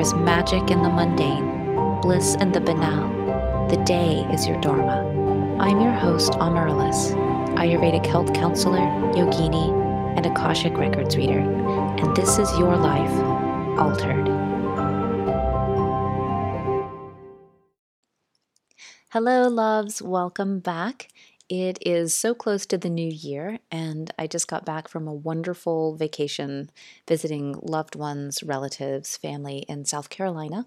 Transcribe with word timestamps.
There's 0.00 0.14
magic 0.14 0.70
in 0.70 0.82
the 0.82 0.88
mundane, 0.88 2.00
bliss 2.00 2.34
in 2.36 2.52
the 2.52 2.60
banal. 2.62 3.68
The 3.68 3.76
day 3.84 4.26
is 4.32 4.46
your 4.46 4.58
Dharma. 4.62 5.04
I'm 5.60 5.78
your 5.78 5.92
host, 5.92 6.32
Amarylis, 6.32 7.12
Ayurvedic 7.56 8.06
health 8.06 8.32
Counselor, 8.32 8.78
Yogini, 9.12 10.16
and 10.16 10.24
Akashic 10.24 10.78
Records 10.78 11.18
reader, 11.18 11.40
and 11.40 12.16
this 12.16 12.38
is 12.38 12.50
your 12.58 12.78
life 12.78 13.12
altered. 13.78 14.26
Hello, 19.10 19.48
loves. 19.48 20.00
Welcome 20.00 20.60
back. 20.60 21.08
It 21.50 21.78
is 21.84 22.14
so 22.14 22.32
close 22.32 22.64
to 22.66 22.78
the 22.78 22.88
new 22.88 23.10
year, 23.10 23.58
and 23.72 24.14
I 24.16 24.28
just 24.28 24.46
got 24.46 24.64
back 24.64 24.86
from 24.86 25.08
a 25.08 25.12
wonderful 25.12 25.96
vacation 25.96 26.70
visiting 27.08 27.56
loved 27.60 27.96
ones, 27.96 28.44
relatives, 28.44 29.16
family 29.16 29.64
in 29.68 29.84
South 29.84 30.10
Carolina. 30.10 30.64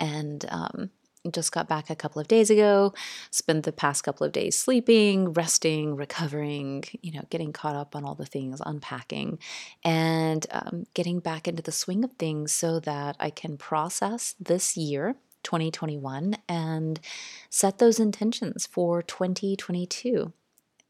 And 0.00 0.46
um, 0.48 0.90
just 1.30 1.52
got 1.52 1.68
back 1.68 1.90
a 1.90 1.94
couple 1.94 2.18
of 2.18 2.28
days 2.28 2.48
ago, 2.48 2.94
spent 3.30 3.64
the 3.64 3.72
past 3.72 4.04
couple 4.04 4.26
of 4.26 4.32
days 4.32 4.58
sleeping, 4.58 5.34
resting, 5.34 5.96
recovering, 5.96 6.84
you 7.02 7.12
know, 7.12 7.26
getting 7.28 7.52
caught 7.52 7.76
up 7.76 7.94
on 7.94 8.02
all 8.06 8.14
the 8.14 8.24
things, 8.24 8.62
unpacking, 8.64 9.38
and 9.84 10.46
um, 10.50 10.86
getting 10.94 11.20
back 11.20 11.46
into 11.46 11.62
the 11.62 11.72
swing 11.72 12.04
of 12.04 12.12
things 12.14 12.52
so 12.52 12.80
that 12.80 13.16
I 13.20 13.28
can 13.28 13.58
process 13.58 14.34
this 14.40 14.78
year 14.78 15.14
2021 15.42 16.36
and 16.48 17.00
set 17.50 17.78
those 17.78 17.98
intentions 17.98 18.66
for 18.66 19.02
2022. 19.02 20.32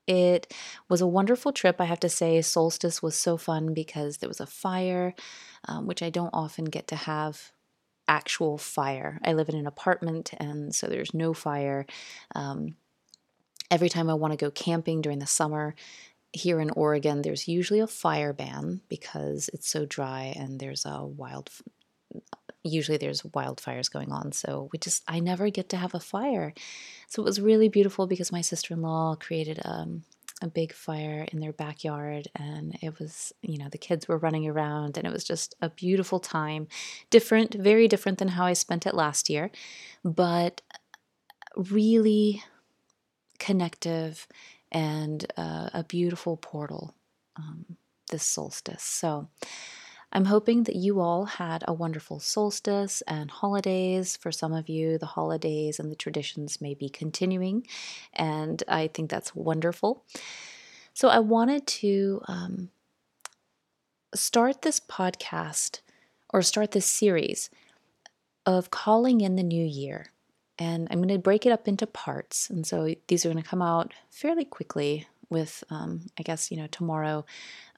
It 0.06 0.52
was 0.88 1.00
a 1.00 1.06
wonderful 1.06 1.52
trip, 1.52 1.80
I 1.80 1.84
have 1.84 2.00
to 2.00 2.08
say. 2.08 2.40
Solstice 2.42 3.02
was 3.02 3.14
so 3.14 3.36
fun 3.36 3.72
because 3.72 4.18
there 4.18 4.28
was 4.28 4.40
a 4.40 4.46
fire, 4.46 5.14
um, 5.68 5.86
which 5.86 6.02
I 6.02 6.10
don't 6.10 6.34
often 6.34 6.64
get 6.64 6.88
to 6.88 6.96
have 6.96 7.52
actual 8.08 8.58
fire. 8.58 9.20
I 9.24 9.32
live 9.32 9.48
in 9.48 9.54
an 9.54 9.66
apartment, 9.66 10.32
and 10.38 10.74
so 10.74 10.88
there's 10.88 11.14
no 11.14 11.32
fire. 11.32 11.86
Um, 12.34 12.76
every 13.70 13.88
time 13.88 14.10
I 14.10 14.14
want 14.14 14.32
to 14.32 14.44
go 14.44 14.50
camping 14.50 15.02
during 15.02 15.20
the 15.20 15.26
summer, 15.26 15.74
here 16.32 16.60
in 16.60 16.70
Oregon, 16.70 17.22
there's 17.22 17.46
usually 17.46 17.80
a 17.80 17.86
fire 17.86 18.32
ban 18.32 18.80
because 18.88 19.50
it's 19.52 19.68
so 19.68 19.84
dry 19.84 20.34
and 20.36 20.58
there's 20.58 20.84
a 20.84 21.04
wild 21.04 21.50
usually 22.64 22.98
there's 22.98 23.22
wildfires 23.22 23.90
going 23.90 24.12
on. 24.12 24.32
So 24.32 24.68
we 24.72 24.78
just, 24.78 25.02
I 25.08 25.20
never 25.20 25.50
get 25.50 25.68
to 25.70 25.76
have 25.76 25.94
a 25.94 26.00
fire. 26.00 26.54
So 27.08 27.22
it 27.22 27.24
was 27.24 27.40
really 27.40 27.68
beautiful 27.68 28.06
because 28.06 28.32
my 28.32 28.40
sister 28.40 28.74
in 28.74 28.82
law 28.82 29.16
created 29.16 29.60
um, 29.64 30.04
a 30.40 30.48
big 30.48 30.72
fire 30.72 31.26
in 31.32 31.40
their 31.40 31.52
backyard 31.52 32.28
and 32.34 32.76
it 32.80 32.98
was, 32.98 33.32
you 33.42 33.58
know, 33.58 33.68
the 33.68 33.78
kids 33.78 34.08
were 34.08 34.18
running 34.18 34.48
around 34.48 34.96
and 34.96 35.06
it 35.06 35.12
was 35.12 35.24
just 35.24 35.54
a 35.60 35.70
beautiful 35.70 36.20
time. 36.20 36.68
Different, 37.10 37.54
very 37.54 37.88
different 37.88 38.18
than 38.18 38.28
how 38.28 38.44
I 38.44 38.52
spent 38.52 38.86
it 38.86 38.94
last 38.94 39.30
year, 39.30 39.50
but 40.04 40.62
really 41.56 42.42
connective 43.38 44.26
and 44.70 45.26
uh, 45.36 45.68
a 45.74 45.84
beautiful 45.84 46.36
portal 46.36 46.94
um, 47.36 47.76
this 48.10 48.22
solstice. 48.24 48.82
So, 48.82 49.28
I'm 50.12 50.26
hoping 50.26 50.64
that 50.64 50.76
you 50.76 51.00
all 51.00 51.24
had 51.24 51.64
a 51.66 51.72
wonderful 51.72 52.20
solstice 52.20 53.02
and 53.06 53.30
holidays. 53.30 54.16
For 54.16 54.30
some 54.30 54.52
of 54.52 54.68
you, 54.68 54.98
the 54.98 55.06
holidays 55.06 55.80
and 55.80 55.90
the 55.90 55.96
traditions 55.96 56.60
may 56.60 56.74
be 56.74 56.88
continuing, 56.88 57.66
and 58.12 58.62
I 58.68 58.88
think 58.88 59.10
that's 59.10 59.34
wonderful. 59.34 60.04
So, 60.94 61.08
I 61.08 61.18
wanted 61.20 61.66
to 61.66 62.20
um, 62.28 62.68
start 64.14 64.62
this 64.62 64.78
podcast 64.78 65.80
or 66.32 66.42
start 66.42 66.72
this 66.72 66.86
series 66.86 67.50
of 68.46 68.70
calling 68.70 69.20
in 69.20 69.36
the 69.36 69.42
new 69.42 69.64
year. 69.64 70.06
And 70.58 70.86
I'm 70.90 70.98
going 70.98 71.08
to 71.08 71.18
break 71.18 71.46
it 71.46 71.52
up 71.52 71.66
into 71.66 71.86
parts. 71.86 72.50
And 72.50 72.66
so 72.66 72.94
these 73.08 73.24
are 73.24 73.30
going 73.30 73.42
to 73.42 73.48
come 73.48 73.62
out 73.62 73.92
fairly 74.10 74.44
quickly, 74.44 75.06
with, 75.30 75.64
um, 75.70 76.06
I 76.18 76.22
guess, 76.22 76.50
you 76.50 76.58
know, 76.58 76.66
tomorrow, 76.66 77.24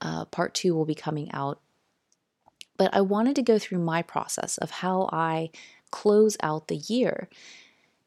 uh, 0.00 0.24
part 0.26 0.54
two 0.54 0.74
will 0.74 0.84
be 0.84 0.94
coming 0.94 1.30
out 1.32 1.60
but 2.76 2.94
I 2.94 3.00
wanted 3.00 3.36
to 3.36 3.42
go 3.42 3.58
through 3.58 3.78
my 3.78 4.02
process 4.02 4.58
of 4.58 4.70
how 4.70 5.08
I 5.12 5.50
close 5.90 6.36
out 6.42 6.68
the 6.68 6.76
year. 6.76 7.28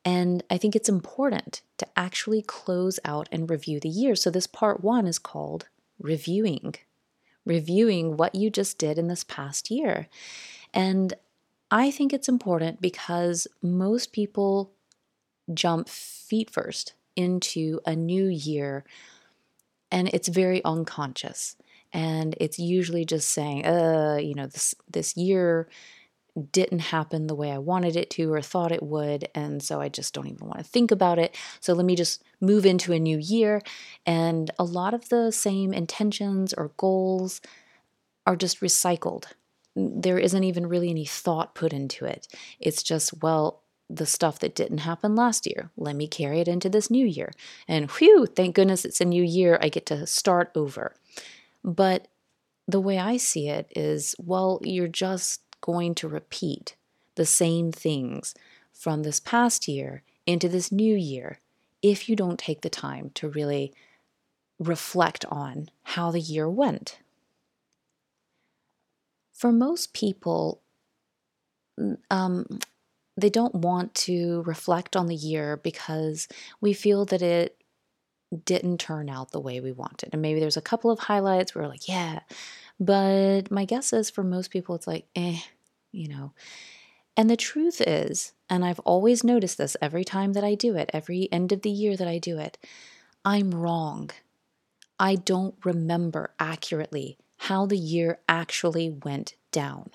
And 0.04 0.44
I 0.50 0.58
think 0.58 0.76
it's 0.76 0.90
important 0.90 1.62
to 1.78 1.88
actually 1.96 2.42
close 2.42 3.00
out 3.04 3.28
and 3.32 3.50
review 3.50 3.80
the 3.80 3.90
year. 3.90 4.16
So, 4.16 4.30
this 4.30 4.48
part 4.48 4.84
one 4.84 5.06
is 5.06 5.20
called 5.20 5.68
reviewing, 6.00 6.76
reviewing 7.46 8.18
what 8.18 8.36
you 8.36 8.50
just 8.50 8.78
did 8.78 8.98
in 8.98 9.08
this 9.08 9.24
past 9.24 9.70
year. 9.70 10.08
And 10.74 11.14
I 11.72 11.92
think 11.92 12.14
it's 12.14 12.30
important 12.30 12.80
because 12.80 13.48
most 13.62 14.14
people 14.14 14.72
jump 15.54 15.90
feet 15.90 16.50
first 16.50 16.94
into 17.16 17.80
a 17.86 17.96
new 17.96 18.28
year 18.28 18.86
and 19.92 20.10
it's 20.10 20.28
very 20.28 20.64
unconscious 20.64 21.56
and 21.98 22.36
it's 22.40 22.60
usually 22.60 23.04
just 23.04 23.30
saying 23.30 23.66
uh 23.66 24.18
you 24.22 24.36
know 24.36 24.46
this 24.46 24.76
this 24.90 25.18
year 25.18 25.68
didn't 26.52 26.80
happen 26.80 27.26
the 27.26 27.34
way 27.34 27.52
I 27.52 27.58
wanted 27.58 27.96
it 27.96 28.12
to 28.12 28.32
or 28.32 28.42
thought 28.44 28.72
it 28.72 28.84
would 28.84 29.28
and 29.34 29.62
so 29.64 29.82
I 29.82 29.90
just 29.90 30.14
don't 30.14 30.28
even 30.28 30.48
want 30.48 30.60
to 30.60 30.64
think 30.64 30.92
about 30.92 31.18
it 31.18 31.36
so 31.60 31.74
let 31.74 31.86
me 31.86 31.96
just 31.96 32.24
move 32.40 32.66
into 32.66 32.94
a 32.94 33.00
new 33.00 33.18
year 33.18 33.62
and 34.06 34.52
a 34.60 34.64
lot 34.64 34.94
of 34.94 35.10
the 35.10 35.32
same 35.32 35.74
intentions 35.74 36.54
or 36.54 36.72
goals 36.78 37.42
are 38.28 38.36
just 38.36 38.62
recycled 38.62 39.26
there 39.76 40.20
isn't 40.20 40.44
even 40.44 40.68
really 40.68 40.92
any 40.92 41.06
thought 41.06 41.56
put 41.56 41.74
into 41.74 42.06
it 42.06 42.28
it's 42.60 42.84
just 42.84 43.24
well 43.24 43.64
the 43.90 44.06
stuff 44.06 44.40
that 44.40 44.56
didn't 44.56 44.80
happen 44.80 45.16
last 45.16 45.46
year. 45.46 45.72
Let 45.78 45.96
me 45.96 46.08
carry 46.08 46.42
it 46.42 46.48
into 46.48 46.70
this 46.70 46.92
new 46.92 47.06
year. 47.06 47.32
And 47.68 47.90
whew, 47.90 48.26
thank 48.26 48.56
goodness 48.56 48.84
it's 48.84 49.00
a 49.00 49.06
new 49.06 49.24
year. 49.24 49.58
I 49.62 49.70
get 49.70 49.86
to 49.88 50.06
start 50.06 50.52
over. 50.56 50.94
But 51.64 52.08
the 52.68 52.80
way 52.80 52.98
I 52.98 53.18
see 53.18 53.48
it 53.48 53.72
is 53.76 54.16
well, 54.20 54.60
you're 54.64 54.88
just 54.88 55.42
going 55.62 55.96
to 55.96 56.08
repeat 56.08 56.76
the 57.16 57.26
same 57.26 57.72
things 57.72 58.34
from 58.74 59.04
this 59.04 59.20
past 59.20 59.68
year 59.68 60.04
into 60.26 60.48
this 60.48 60.72
new 60.72 60.96
year 60.96 61.40
if 61.82 62.10
you 62.10 62.16
don't 62.16 62.40
take 62.40 62.62
the 62.62 62.70
time 62.70 63.12
to 63.16 63.30
really 63.30 63.74
reflect 64.60 65.26
on 65.30 65.70
how 65.84 66.12
the 66.12 66.20
year 66.20 66.50
went. 66.50 67.00
For 69.34 69.52
most 69.52 69.94
people, 69.94 70.62
um, 72.10 72.60
they 73.16 73.30
don't 73.30 73.56
want 73.56 73.94
to 73.96 74.42
reflect 74.44 74.96
on 74.96 75.08
the 75.08 75.16
year 75.16 75.58
because 75.58 76.28
we 76.60 76.74
feel 76.74 77.06
that 77.06 77.22
it 77.22 77.62
didn't 78.46 78.80
turn 78.80 79.10
out 79.10 79.32
the 79.32 79.40
way 79.40 79.60
we 79.60 79.72
wanted. 79.72 80.10
And 80.14 80.22
maybe 80.22 80.40
there's 80.40 80.58
a 80.58 80.62
couple 80.62 80.92
of 80.92 81.00
highlights 81.00 81.54
where 81.54 81.64
we're 81.64 81.70
like, 81.70 81.88
yeah. 81.88 82.20
But 82.80 83.50
my 83.50 83.66
guess 83.66 83.94
is 83.94 84.10
for 84.10 84.24
most 84.24 84.52
people, 84.52 84.76
it's 84.76 84.88
like, 84.88 85.06
eh, 85.16 85.40
you 85.92 86.08
know. 86.08 86.34
And 87.16 87.30
the 87.30 87.38
truth 87.38 87.82
is, 87.82 88.34
and 88.50 88.64
I've 88.64 88.80
always 88.82 89.24
noticed 89.24 89.58
this 89.58 89.76
every 89.82 90.04
time 90.04 90.34
that 90.34 90.44
I 90.44 90.56
do 90.56 90.76
it, 90.76 90.90
every 90.94 91.28
end 91.32 91.52
of 91.52 91.64
the 91.64 91.72
year 91.72 91.98
that 91.98 92.08
I 92.08 92.20
do 92.20 92.38
it, 92.38 92.58
I'm 93.26 93.52
wrong. 93.52 94.12
I 95.00 95.16
don't 95.16 95.56
remember 95.64 96.34
accurately 96.40 97.18
how 97.38 97.66
the 97.66 97.78
year 97.78 98.20
actually 98.28 98.90
went 98.90 99.36
down. 99.52 99.90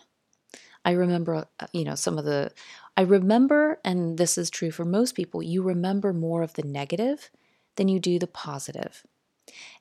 I 0.85 0.93
remember, 0.93 1.47
uh, 1.61 1.67
you 1.73 1.85
know, 1.85 1.95
some 1.95 2.19
of 2.19 2.25
the, 2.25 2.53
I 2.97 3.03
remember, 3.03 3.79
and 3.85 4.19
this 4.19 4.37
is 4.37 4.51
true 4.51 4.71
for 4.71 4.85
most 4.85 5.15
people, 5.15 5.43
you 5.43 5.63
remember 5.63 6.13
more 6.13 6.43
of 6.43 6.55
the 6.55 6.65
negative 6.65 7.31
than 7.77 7.89
you 7.89 8.01
do 8.01 8.19
the 8.19 8.27
positive. 8.27 9.03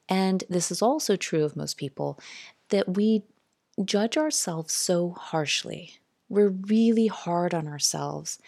And 0.09 0.43
this 0.49 0.71
is 0.71 0.81
also 0.81 1.15
true 1.15 1.43
of 1.43 1.55
most 1.55 1.77
people 1.77 2.19
that 2.69 2.95
we 2.95 3.23
judge 3.83 4.17
ourselves 4.17 4.73
so 4.73 5.11
harshly. 5.11 5.93
We're 6.29 6.49
really 6.49 7.07
hard 7.07 7.53
on 7.53 7.67
ourselves. 7.67 8.39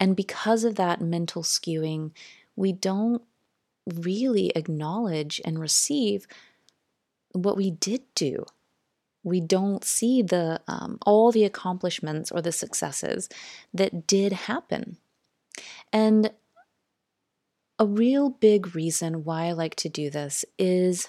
And 0.00 0.16
because 0.16 0.64
of 0.64 0.76
that 0.76 1.00
mental 1.00 1.42
skewing, 1.42 2.12
we 2.56 2.72
don't 2.72 3.22
really 3.86 4.50
acknowledge 4.54 5.40
and 5.44 5.58
receive 5.58 6.26
what 7.32 7.56
we 7.56 7.70
did 7.70 8.02
do. 8.14 8.44
We 9.22 9.40
don't 9.40 9.84
see 9.84 10.22
the 10.22 10.60
um, 10.68 10.98
all 11.04 11.32
the 11.32 11.44
accomplishments 11.44 12.30
or 12.30 12.40
the 12.40 12.52
successes 12.52 13.28
that 13.74 14.06
did 14.06 14.32
happen. 14.32 14.96
And 15.92 16.30
a 17.78 17.86
real 17.86 18.30
big 18.30 18.74
reason 18.74 19.24
why 19.24 19.44
I 19.44 19.52
like 19.52 19.76
to 19.76 19.88
do 19.88 20.10
this 20.10 20.44
is, 20.58 21.08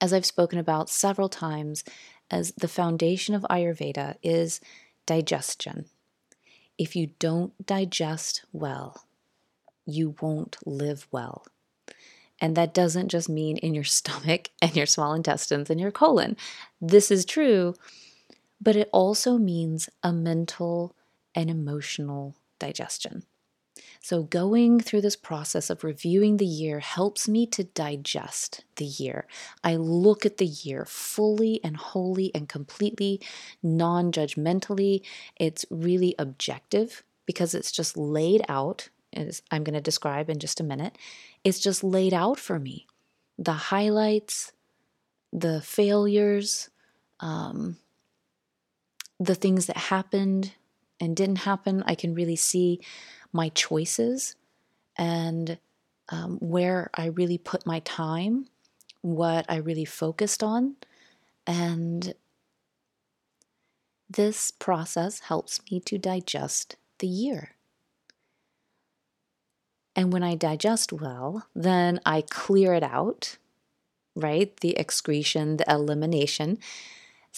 as 0.00 0.12
I've 0.12 0.26
spoken 0.26 0.58
about 0.58 0.90
several 0.90 1.28
times, 1.28 1.84
as 2.30 2.52
the 2.52 2.68
foundation 2.68 3.34
of 3.34 3.46
Ayurveda 3.48 4.16
is 4.22 4.60
digestion. 5.06 5.86
If 6.76 6.96
you 6.96 7.10
don't 7.18 7.52
digest 7.64 8.44
well, 8.52 9.04
you 9.86 10.16
won't 10.20 10.56
live 10.66 11.06
well. 11.12 11.46
And 12.40 12.56
that 12.56 12.74
doesn't 12.74 13.08
just 13.08 13.28
mean 13.28 13.56
in 13.58 13.72
your 13.72 13.84
stomach 13.98 14.50
and 14.60 14.74
your 14.76 14.86
small 14.86 15.14
intestines 15.14 15.70
and 15.70 15.80
your 15.80 15.92
colon. 15.92 16.36
This 16.80 17.10
is 17.10 17.24
true, 17.24 17.74
but 18.60 18.74
it 18.74 18.90
also 18.92 19.38
means 19.38 19.88
a 20.02 20.12
mental 20.12 20.96
and 21.34 21.48
emotional 21.48 22.34
digestion. 22.58 23.22
So, 24.06 24.22
going 24.22 24.78
through 24.78 25.00
this 25.00 25.16
process 25.16 25.68
of 25.68 25.82
reviewing 25.82 26.36
the 26.36 26.46
year 26.46 26.78
helps 26.78 27.26
me 27.26 27.44
to 27.46 27.64
digest 27.64 28.62
the 28.76 28.84
year. 28.84 29.26
I 29.64 29.74
look 29.74 30.24
at 30.24 30.36
the 30.36 30.46
year 30.46 30.84
fully 30.84 31.58
and 31.64 31.76
wholly 31.76 32.30
and 32.32 32.48
completely 32.48 33.20
non 33.64 34.12
judgmentally. 34.12 35.00
It's 35.40 35.66
really 35.70 36.14
objective 36.20 37.02
because 37.26 37.52
it's 37.52 37.72
just 37.72 37.96
laid 37.96 38.42
out, 38.48 38.90
as 39.12 39.42
I'm 39.50 39.64
going 39.64 39.74
to 39.74 39.80
describe 39.80 40.30
in 40.30 40.38
just 40.38 40.60
a 40.60 40.62
minute. 40.62 40.96
It's 41.42 41.58
just 41.58 41.82
laid 41.82 42.14
out 42.14 42.38
for 42.38 42.60
me. 42.60 42.86
The 43.36 43.54
highlights, 43.54 44.52
the 45.32 45.60
failures, 45.62 46.70
um, 47.18 47.78
the 49.18 49.34
things 49.34 49.66
that 49.66 49.76
happened 49.76 50.52
and 51.00 51.16
didn't 51.16 51.38
happen. 51.40 51.82
I 51.86 51.96
can 51.96 52.14
really 52.14 52.36
see 52.36 52.80
my 53.36 53.50
choices 53.50 54.34
and 54.96 55.58
um, 56.08 56.38
where 56.40 56.90
I 56.94 57.06
really 57.06 57.38
put 57.38 57.66
my 57.66 57.80
time, 57.80 58.46
what 59.02 59.44
I 59.48 59.56
really 59.56 59.84
focused 59.84 60.42
on. 60.42 60.76
And 61.46 62.14
this 64.08 64.50
process 64.50 65.20
helps 65.20 65.60
me 65.70 65.80
to 65.80 65.98
digest 65.98 66.76
the 66.98 67.06
year. 67.06 67.50
And 69.94 70.12
when 70.12 70.22
I 70.22 70.34
digest 70.34 70.92
well, 70.92 71.46
then 71.54 72.00
I 72.04 72.22
clear 72.22 72.74
it 72.74 72.82
out, 72.82 73.38
right? 74.14 74.54
The 74.60 74.76
excretion, 74.78 75.56
the 75.56 75.70
elimination. 75.72 76.58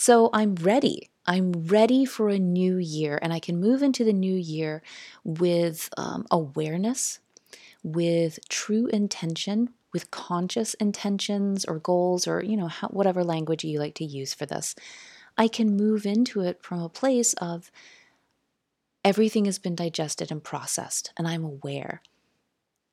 So 0.00 0.30
I'm 0.32 0.54
ready. 0.54 1.10
I'm 1.26 1.50
ready 1.50 2.04
for 2.04 2.28
a 2.28 2.38
new 2.38 2.76
year, 2.76 3.18
and 3.20 3.32
I 3.32 3.40
can 3.40 3.58
move 3.58 3.82
into 3.82 4.04
the 4.04 4.12
new 4.12 4.36
year 4.36 4.80
with 5.24 5.90
um, 5.96 6.24
awareness, 6.30 7.18
with 7.82 8.38
true 8.48 8.86
intention, 8.86 9.70
with 9.92 10.12
conscious 10.12 10.74
intentions 10.74 11.64
or 11.64 11.80
goals, 11.80 12.28
or 12.28 12.44
you 12.44 12.56
know, 12.56 12.68
how, 12.68 12.86
whatever 12.90 13.24
language 13.24 13.64
you 13.64 13.80
like 13.80 13.96
to 13.96 14.04
use 14.04 14.32
for 14.32 14.46
this. 14.46 14.76
I 15.36 15.48
can 15.48 15.76
move 15.76 16.06
into 16.06 16.42
it 16.42 16.62
from 16.62 16.80
a 16.80 16.88
place 16.88 17.32
of 17.34 17.72
everything 19.04 19.46
has 19.46 19.58
been 19.58 19.74
digested 19.74 20.30
and 20.30 20.44
processed, 20.44 21.12
and 21.16 21.26
I'm 21.26 21.42
aware. 21.42 22.02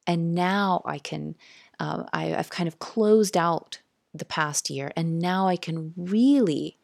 And 0.07 0.33
now 0.33 0.81
I 0.85 0.97
can, 0.97 1.35
uh, 1.79 2.05
I, 2.11 2.33
I've 2.33 2.49
kind 2.49 2.67
of 2.67 2.79
closed 2.79 3.37
out 3.37 3.79
the 4.11 4.25
past 4.25 4.71
year, 4.71 4.91
and 4.95 5.19
now 5.19 5.47
I 5.47 5.55
can 5.55 5.93
really 5.95 6.79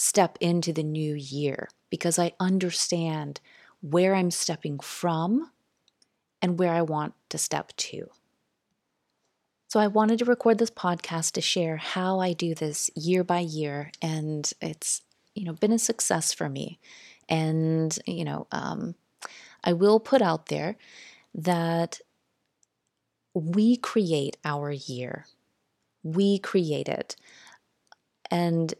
step 0.00 0.38
into 0.40 0.72
the 0.72 0.82
new 0.82 1.14
year 1.14 1.68
because 1.90 2.18
I 2.18 2.32
understand 2.40 3.38
where 3.82 4.14
I'm 4.14 4.30
stepping 4.30 4.80
from 4.80 5.50
and 6.40 6.58
where 6.58 6.72
I 6.72 6.80
want 6.80 7.12
to 7.28 7.36
step 7.36 7.76
to. 7.76 8.08
So 9.68 9.78
I 9.78 9.88
wanted 9.88 10.18
to 10.20 10.24
record 10.24 10.56
this 10.56 10.70
podcast 10.70 11.32
to 11.32 11.42
share 11.42 11.76
how 11.76 12.18
I 12.18 12.32
do 12.32 12.54
this 12.54 12.90
year 12.96 13.22
by 13.22 13.40
year, 13.40 13.92
and 14.00 14.50
it's 14.62 15.02
you 15.34 15.44
know 15.44 15.52
been 15.52 15.70
a 15.70 15.78
success 15.78 16.32
for 16.32 16.48
me. 16.48 16.78
And 17.28 17.96
you 18.06 18.24
know, 18.24 18.46
um, 18.52 18.94
I 19.62 19.74
will 19.74 20.00
put 20.00 20.22
out 20.22 20.46
there 20.46 20.76
that 21.34 22.00
we 23.34 23.76
create 23.76 24.38
our 24.46 24.72
year. 24.72 25.26
We 26.02 26.38
create 26.38 26.88
it, 26.88 27.16
and 28.30 28.74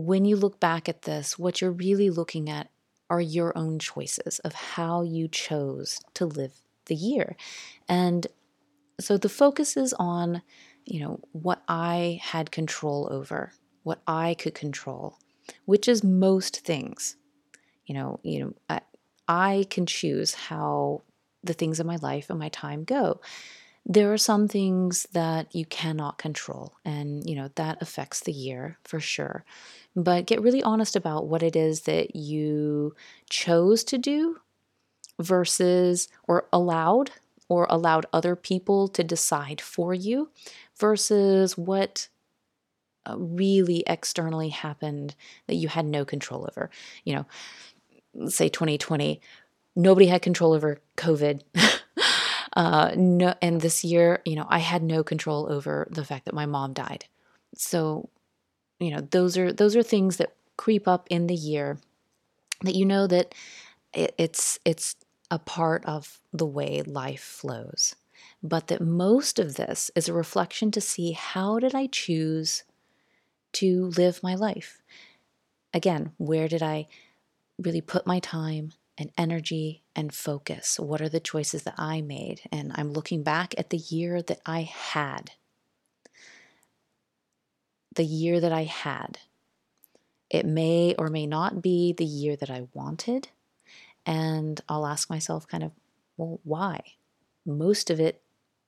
when 0.00 0.24
you 0.24 0.36
look 0.36 0.60
back 0.60 0.88
at 0.88 1.02
this, 1.02 1.38
what 1.38 1.60
you're 1.60 1.72
really 1.72 2.10
looking 2.10 2.48
at 2.48 2.70
are 3.10 3.20
your 3.20 3.56
own 3.56 3.78
choices 3.78 4.38
of 4.40 4.52
how 4.52 5.02
you 5.02 5.26
chose 5.28 6.00
to 6.14 6.26
live 6.26 6.52
the 6.86 6.94
year. 6.94 7.36
And 7.88 8.26
so 9.00 9.16
the 9.16 9.28
focus 9.28 9.76
is 9.76 9.94
on, 9.98 10.42
you 10.84 11.00
know, 11.00 11.20
what 11.32 11.62
I 11.68 12.20
had 12.22 12.50
control 12.50 13.08
over, 13.10 13.52
what 13.82 14.02
I 14.06 14.34
could 14.34 14.54
control, 14.54 15.18
which 15.64 15.88
is 15.88 16.04
most 16.04 16.60
things. 16.60 17.16
You 17.86 17.94
know, 17.94 18.20
you 18.22 18.44
know, 18.44 18.54
I, 18.68 18.80
I 19.26 19.66
can 19.70 19.86
choose 19.86 20.34
how 20.34 21.02
the 21.42 21.54
things 21.54 21.80
in 21.80 21.86
my 21.86 21.96
life 21.96 22.30
and 22.30 22.38
my 22.38 22.50
time 22.50 22.84
go 22.84 23.20
there 23.90 24.12
are 24.12 24.18
some 24.18 24.46
things 24.46 25.06
that 25.12 25.54
you 25.54 25.64
cannot 25.64 26.18
control 26.18 26.74
and 26.84 27.28
you 27.28 27.34
know 27.34 27.50
that 27.54 27.80
affects 27.80 28.20
the 28.20 28.32
year 28.32 28.78
for 28.84 29.00
sure. 29.00 29.44
But 29.96 30.26
get 30.26 30.42
really 30.42 30.62
honest 30.62 30.94
about 30.94 31.26
what 31.26 31.42
it 31.42 31.56
is 31.56 31.82
that 31.82 32.14
you 32.14 32.94
chose 33.30 33.82
to 33.84 33.98
do 33.98 34.40
versus 35.18 36.08
or 36.28 36.46
allowed 36.52 37.12
or 37.48 37.66
allowed 37.70 38.04
other 38.12 38.36
people 38.36 38.88
to 38.88 39.02
decide 39.02 39.60
for 39.60 39.94
you 39.94 40.28
versus 40.78 41.56
what 41.56 42.08
uh, 43.06 43.16
really 43.18 43.82
externally 43.86 44.50
happened 44.50 45.14
that 45.46 45.54
you 45.54 45.68
had 45.68 45.86
no 45.86 46.04
control 46.04 46.46
over. 46.50 46.70
You 47.04 47.14
know 47.16 47.26
say 48.28 48.48
2020 48.48 49.20
nobody 49.76 50.06
had 50.06 50.22
control 50.22 50.52
over 50.52 50.80
covid 50.96 51.42
Uh, 52.58 52.92
no, 52.96 53.34
and 53.40 53.60
this 53.62 53.84
year, 53.84 54.20
you 54.26 54.36
know, 54.36 54.46
I 54.50 54.58
had 54.58 54.82
no 54.82 55.04
control 55.04 55.46
over 55.50 55.86
the 55.92 56.04
fact 56.04 56.26
that 56.26 56.34
my 56.34 56.46
mom 56.46 56.74
died. 56.74 57.06
So, 57.54 58.10
you 58.80 58.90
know, 58.90 59.00
those 59.00 59.38
are 59.38 59.52
those 59.52 59.76
are 59.76 59.82
things 59.84 60.18
that 60.18 60.34
creep 60.56 60.88
up 60.88 61.06
in 61.10 61.28
the 61.28 61.36
year 61.36 61.78
that 62.62 62.76
you 62.76 62.86
know 62.86 63.06
that 63.08 63.34
it, 63.94 64.14
it's 64.18 64.58
it's 64.64 64.96
a 65.30 65.38
part 65.38 65.84
of 65.86 66.20
the 66.32 66.46
way 66.46 66.82
life 66.82 67.22
flows. 67.22 67.96
But 68.42 68.68
that 68.68 68.82
most 68.82 69.38
of 69.38 69.56
this 69.56 69.90
is 69.96 70.08
a 70.08 70.14
reflection 70.14 70.70
to 70.72 70.80
see 70.80 71.12
how 71.12 71.60
did 71.60 71.74
I 71.74 71.88
choose 71.88 72.64
to 73.54 73.86
live 73.96 74.22
my 74.22 74.34
life? 74.34 74.82
Again, 75.74 76.12
where 76.18 76.48
did 76.48 76.62
I 76.62 76.88
really 77.58 77.82
put 77.82 78.06
my 78.06 78.20
time? 78.20 78.72
And 78.98 79.12
energy 79.16 79.82
and 79.94 80.12
focus. 80.12 80.78
What 80.78 81.00
are 81.00 81.08
the 81.08 81.20
choices 81.20 81.62
that 81.62 81.74
I 81.78 82.00
made? 82.00 82.42
And 82.50 82.72
I'm 82.74 82.92
looking 82.92 83.22
back 83.22 83.54
at 83.56 83.70
the 83.70 83.76
year 83.76 84.20
that 84.22 84.40
I 84.44 84.62
had. 84.62 85.30
The 87.94 88.04
year 88.04 88.40
that 88.40 88.52
I 88.52 88.64
had. 88.64 89.18
It 90.30 90.44
may 90.44 90.94
or 90.98 91.08
may 91.08 91.26
not 91.26 91.62
be 91.62 91.92
the 91.92 92.04
year 92.04 92.36
that 92.36 92.50
I 92.50 92.68
wanted. 92.74 93.28
And 94.04 94.60
I'll 94.68 94.86
ask 94.86 95.08
myself, 95.08 95.46
kind 95.46 95.62
of, 95.62 95.72
well, 96.16 96.40
why? 96.44 96.80
Most 97.46 97.90
of 97.90 98.00
it 98.00 98.20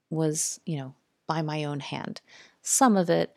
was, 0.08 0.60
you 0.64 0.76
know, 0.76 0.94
by 1.26 1.42
my 1.42 1.64
own 1.64 1.80
hand. 1.80 2.20
Some 2.62 2.96
of 2.96 3.10
it 3.10 3.34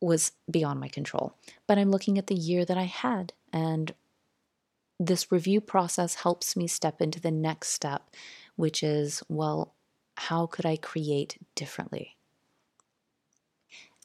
was 0.00 0.32
beyond 0.50 0.80
my 0.80 0.88
control. 0.88 1.34
But 1.66 1.78
I'm 1.78 1.90
looking 1.90 2.18
at 2.18 2.26
the 2.26 2.34
year 2.34 2.64
that 2.64 2.78
I 2.78 2.84
had 2.84 3.32
and 3.52 3.94
this 5.00 5.32
review 5.32 5.62
process 5.62 6.16
helps 6.16 6.54
me 6.54 6.68
step 6.68 7.00
into 7.00 7.18
the 7.18 7.30
next 7.30 7.68
step, 7.68 8.10
which 8.56 8.82
is, 8.82 9.22
well, 9.28 9.74
how 10.16 10.46
could 10.46 10.66
I 10.66 10.76
create 10.76 11.38
differently? 11.54 12.16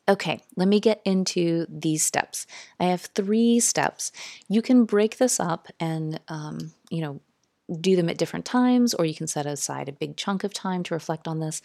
Okay, 0.08 0.40
let 0.56 0.70
me 0.70 0.80
get 0.80 1.02
into 1.04 1.66
these 1.68 2.06
steps. 2.06 2.48
I 2.80 2.86
have 2.86 3.02
three 3.02 3.60
steps. 3.60 4.12
You 4.48 4.62
can 4.62 4.86
break 4.86 5.18
this 5.18 5.40
up 5.40 5.68
and, 5.80 6.20
um, 6.30 6.72
you 6.90 7.02
know, 7.02 7.20
do 7.82 7.96
them 7.96 8.08
at 8.08 8.18
different 8.18 8.46
times, 8.46 8.94
or 8.94 9.04
you 9.04 9.16
can 9.16 9.28
set 9.28 9.46
aside 9.46 9.90
a 9.90 9.94
big 9.94 10.16
chunk 10.16 10.44
of 10.44 10.54
time 10.54 10.84
to 10.84 10.94
reflect 10.94 11.28
on 11.28 11.40
this. 11.40 11.62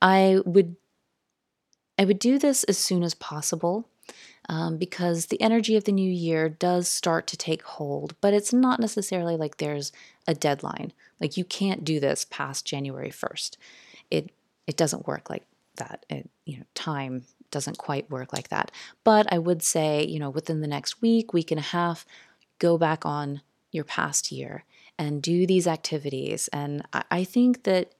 I 0.00 0.40
would 0.46 0.76
I 1.98 2.04
would 2.06 2.18
do 2.18 2.38
this 2.38 2.64
as 2.64 2.78
soon 2.78 3.02
as 3.02 3.12
possible 3.12 3.86
um, 4.50 4.78
because 4.78 5.26
the 5.26 5.40
energy 5.40 5.76
of 5.76 5.84
the 5.84 5.92
new 5.92 6.10
year 6.10 6.48
does 6.48 6.88
start 6.88 7.28
to 7.28 7.36
take 7.36 7.62
hold, 7.62 8.16
but 8.20 8.34
it's 8.34 8.52
not 8.52 8.80
necessarily 8.80 9.36
like 9.36 9.56
there's 9.58 9.92
a 10.26 10.34
deadline. 10.34 10.92
Like 11.20 11.36
you 11.36 11.44
can't 11.44 11.84
do 11.84 12.00
this 12.00 12.26
past 12.28 12.66
January 12.66 13.10
1st. 13.10 13.56
It 14.10 14.32
it 14.66 14.76
doesn't 14.76 15.06
work 15.06 15.30
like 15.30 15.44
that. 15.76 16.04
It, 16.10 16.28
you 16.44 16.58
know, 16.58 16.64
time 16.74 17.26
doesn't 17.52 17.78
quite 17.78 18.10
work 18.10 18.32
like 18.32 18.48
that. 18.48 18.72
But 19.04 19.32
I 19.32 19.38
would 19.38 19.62
say, 19.62 20.04
you 20.04 20.18
know, 20.18 20.30
within 20.30 20.60
the 20.60 20.66
next 20.66 21.00
week, 21.00 21.32
week 21.32 21.52
and 21.52 21.60
a 21.60 21.62
half, 21.62 22.04
go 22.58 22.76
back 22.76 23.06
on 23.06 23.42
your 23.70 23.84
past 23.84 24.32
year 24.32 24.64
and 24.98 25.22
do 25.22 25.46
these 25.46 25.68
activities. 25.68 26.48
And 26.52 26.82
I, 26.92 27.04
I 27.10 27.24
think 27.24 27.62
that 27.64 27.92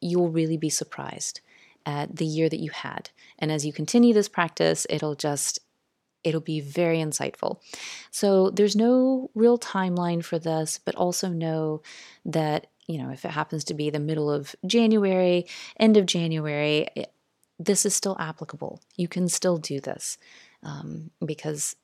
you'll 0.00 0.30
really 0.30 0.56
be 0.56 0.70
surprised 0.70 1.40
at 1.86 2.16
the 2.16 2.26
year 2.26 2.48
that 2.48 2.60
you 2.60 2.70
had. 2.72 3.10
And 3.38 3.52
as 3.52 3.64
you 3.64 3.72
continue 3.72 4.12
this 4.12 4.28
practice, 4.28 4.84
it'll 4.90 5.14
just 5.14 5.60
it'll 6.24 6.40
be 6.40 6.60
very 6.60 6.98
insightful. 6.98 7.60
So 8.10 8.50
there's 8.50 8.76
no 8.76 9.30
real 9.34 9.58
timeline 9.58 10.24
for 10.24 10.38
this, 10.38 10.78
but 10.84 10.94
also 10.94 11.28
know 11.28 11.82
that, 12.24 12.68
you 12.86 12.98
know, 12.98 13.10
if 13.10 13.24
it 13.24 13.30
happens 13.30 13.64
to 13.64 13.74
be 13.74 13.90
the 13.90 13.98
middle 13.98 14.30
of 14.30 14.54
January, 14.66 15.46
end 15.78 15.96
of 15.96 16.06
January, 16.06 16.88
it, 16.94 17.12
this 17.58 17.86
is 17.86 17.94
still 17.94 18.16
applicable. 18.18 18.80
You 18.96 19.08
can 19.08 19.28
still 19.28 19.58
do 19.58 19.80
this 19.80 20.18
um, 20.62 21.10
because 21.24 21.76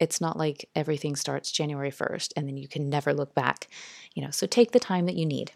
It's 0.00 0.20
not 0.20 0.36
like 0.36 0.68
everything 0.74 1.14
starts 1.14 1.52
January 1.52 1.92
1st 1.92 2.32
and 2.36 2.48
then 2.48 2.56
you 2.56 2.66
can 2.66 2.88
never 2.90 3.14
look 3.14 3.34
back. 3.34 3.68
You 4.14 4.24
know, 4.24 4.30
so 4.30 4.46
take 4.48 4.72
the 4.72 4.80
time 4.80 5.06
that 5.06 5.14
you 5.14 5.24
need. 5.24 5.52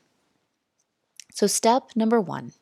So 1.32 1.48
step 1.48 1.90
number 1.96 2.20
1, 2.20 2.52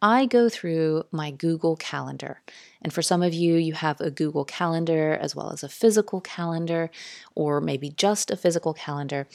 I 0.00 0.26
go 0.26 0.48
through 0.48 1.04
my 1.10 1.30
Google 1.30 1.76
Calendar. 1.76 2.40
And 2.80 2.92
for 2.92 3.02
some 3.02 3.22
of 3.22 3.34
you, 3.34 3.56
you 3.56 3.72
have 3.72 4.00
a 4.00 4.10
Google 4.10 4.44
Calendar 4.44 5.18
as 5.20 5.34
well 5.34 5.50
as 5.50 5.62
a 5.62 5.68
physical 5.68 6.20
calendar, 6.20 6.90
or 7.34 7.60
maybe 7.60 7.90
just 7.90 8.30
a 8.30 8.36
physical 8.36 8.72
calendar. 8.72 9.26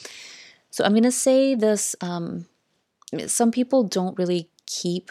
So 0.70 0.84
I'm 0.84 0.92
going 0.92 1.02
to 1.02 1.12
say 1.12 1.54
this 1.54 1.94
um, 2.00 2.46
some 3.26 3.50
people 3.50 3.84
don't 3.84 4.18
really 4.18 4.48
keep 4.66 5.10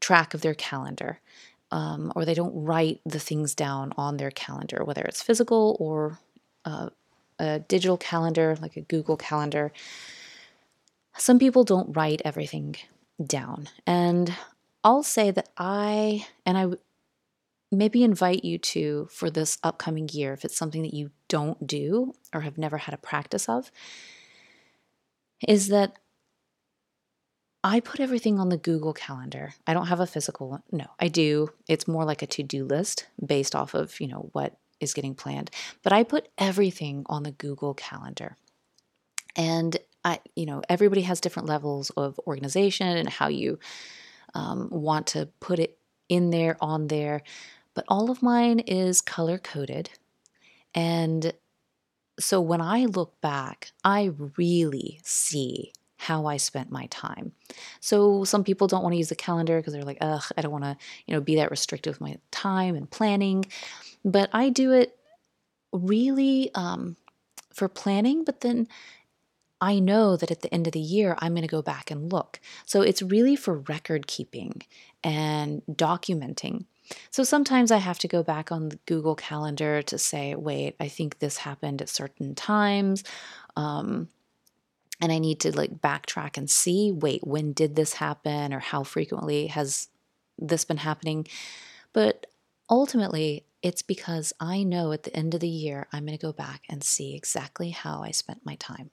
track 0.00 0.34
of 0.34 0.40
their 0.42 0.54
calendar. 0.54 1.20
Um, 1.70 2.14
or 2.16 2.24
they 2.24 2.32
don't 2.32 2.64
write 2.64 3.02
the 3.04 3.18
things 3.18 3.54
down 3.54 3.92
on 3.98 4.16
their 4.16 4.30
calendar, 4.30 4.82
whether 4.84 5.02
it's 5.02 5.22
physical 5.22 5.76
or 5.78 6.18
uh, 6.64 6.88
a 7.38 7.58
digital 7.58 7.98
calendar, 7.98 8.56
like 8.62 8.76
a 8.76 8.80
Google 8.80 9.18
Calendar. 9.18 9.70
Some 11.18 11.38
people 11.38 11.64
don't 11.64 11.94
write 11.94 12.22
everything 12.24 12.76
down. 13.24 13.68
And 13.86 14.34
I'll 14.84 15.02
say 15.02 15.30
that 15.30 15.48
I, 15.56 16.26
and 16.46 16.56
I 16.56 16.66
maybe 17.70 18.02
invite 18.02 18.44
you 18.44 18.58
to 18.58 19.08
for 19.10 19.30
this 19.30 19.58
upcoming 19.62 20.08
year, 20.10 20.32
if 20.32 20.44
it's 20.44 20.56
something 20.56 20.82
that 20.82 20.94
you 20.94 21.10
don't 21.28 21.66
do 21.66 22.14
or 22.32 22.40
have 22.42 22.58
never 22.58 22.78
had 22.78 22.94
a 22.94 22.98
practice 22.98 23.48
of, 23.48 23.70
is 25.46 25.68
that 25.68 25.98
I 27.62 27.80
put 27.80 28.00
everything 28.00 28.38
on 28.38 28.48
the 28.48 28.56
Google 28.56 28.92
Calendar. 28.92 29.54
I 29.66 29.74
don't 29.74 29.88
have 29.88 30.00
a 30.00 30.06
physical 30.06 30.48
one. 30.48 30.62
No, 30.70 30.86
I 30.98 31.08
do. 31.08 31.50
It's 31.66 31.88
more 31.88 32.04
like 32.04 32.22
a 32.22 32.26
to-do 32.26 32.64
list 32.64 33.06
based 33.24 33.54
off 33.54 33.74
of, 33.74 34.00
you 34.00 34.06
know, 34.06 34.30
what 34.32 34.56
is 34.80 34.94
getting 34.94 35.14
planned. 35.14 35.50
But 35.82 35.92
I 35.92 36.04
put 36.04 36.28
everything 36.38 37.04
on 37.06 37.24
the 37.24 37.32
Google 37.32 37.74
Calendar. 37.74 38.36
And 39.36 39.76
I, 40.04 40.20
you 40.36 40.46
know, 40.46 40.62
everybody 40.68 41.02
has 41.02 41.20
different 41.20 41.48
levels 41.48 41.90
of 41.90 42.18
organization 42.26 42.96
and 42.96 43.08
how 43.08 43.28
you 43.28 43.58
um, 44.34 44.68
want 44.70 45.08
to 45.08 45.28
put 45.40 45.58
it 45.58 45.78
in 46.08 46.30
there, 46.30 46.56
on 46.60 46.88
there. 46.88 47.22
But 47.74 47.84
all 47.88 48.10
of 48.10 48.22
mine 48.22 48.60
is 48.60 49.00
color 49.00 49.38
coded. 49.38 49.90
And 50.74 51.32
so 52.18 52.40
when 52.40 52.60
I 52.60 52.86
look 52.86 53.20
back, 53.20 53.72
I 53.84 54.10
really 54.36 55.00
see 55.04 55.72
how 55.96 56.26
I 56.26 56.36
spent 56.36 56.70
my 56.70 56.86
time. 56.86 57.32
So 57.80 58.24
some 58.24 58.44
people 58.44 58.68
don't 58.68 58.82
want 58.82 58.92
to 58.92 58.98
use 58.98 59.08
the 59.08 59.16
calendar 59.16 59.58
because 59.58 59.72
they're 59.72 59.82
like, 59.82 59.98
ugh, 60.00 60.22
I 60.36 60.42
don't 60.42 60.52
want 60.52 60.64
to, 60.64 60.76
you 61.06 61.14
know, 61.14 61.20
be 61.20 61.36
that 61.36 61.50
restrictive 61.50 61.94
with 61.94 62.00
my 62.00 62.16
time 62.30 62.76
and 62.76 62.88
planning. 62.88 63.44
But 64.04 64.30
I 64.32 64.48
do 64.48 64.72
it 64.72 64.96
really 65.72 66.50
um, 66.54 66.96
for 67.52 67.68
planning, 67.68 68.24
but 68.24 68.40
then 68.40 68.68
I 69.60 69.78
know 69.80 70.16
that 70.16 70.30
at 70.30 70.42
the 70.42 70.52
end 70.52 70.66
of 70.66 70.72
the 70.72 70.80
year, 70.80 71.16
I'm 71.18 71.32
going 71.32 71.42
to 71.42 71.48
go 71.48 71.62
back 71.62 71.90
and 71.90 72.12
look. 72.12 72.40
So 72.64 72.82
it's 72.82 73.02
really 73.02 73.36
for 73.36 73.58
record 73.58 74.06
keeping 74.06 74.62
and 75.02 75.62
documenting. 75.70 76.66
So 77.10 77.24
sometimes 77.24 77.70
I 77.70 77.78
have 77.78 77.98
to 78.00 78.08
go 78.08 78.22
back 78.22 78.50
on 78.50 78.68
the 78.68 78.78
Google 78.86 79.14
Calendar 79.14 79.82
to 79.82 79.98
say, 79.98 80.34
wait, 80.34 80.76
I 80.80 80.88
think 80.88 81.18
this 81.18 81.38
happened 81.38 81.82
at 81.82 81.88
certain 81.88 82.34
times. 82.34 83.04
Um, 83.56 84.08
and 85.00 85.12
I 85.12 85.18
need 85.18 85.40
to 85.40 85.56
like 85.56 85.80
backtrack 85.80 86.36
and 86.36 86.48
see, 86.48 86.90
wait, 86.92 87.26
when 87.26 87.52
did 87.52 87.76
this 87.76 87.94
happen 87.94 88.52
or 88.52 88.58
how 88.58 88.82
frequently 88.84 89.48
has 89.48 89.88
this 90.38 90.64
been 90.64 90.78
happening? 90.78 91.26
But 91.92 92.26
ultimately, 92.70 93.44
it's 93.62 93.82
because 93.82 94.32
I 94.40 94.62
know 94.62 94.92
at 94.92 95.02
the 95.02 95.16
end 95.16 95.34
of 95.34 95.40
the 95.40 95.48
year, 95.48 95.88
I'm 95.92 96.06
going 96.06 96.16
to 96.16 96.26
go 96.26 96.32
back 96.32 96.62
and 96.68 96.82
see 96.82 97.14
exactly 97.14 97.70
how 97.70 98.02
I 98.02 98.12
spent 98.12 98.46
my 98.46 98.54
time 98.56 98.90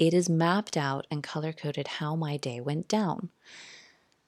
it 0.00 0.14
is 0.14 0.30
mapped 0.30 0.78
out 0.78 1.06
and 1.10 1.22
color 1.22 1.52
coded 1.52 1.86
how 1.86 2.16
my 2.16 2.38
day 2.38 2.58
went 2.58 2.88
down. 2.88 3.28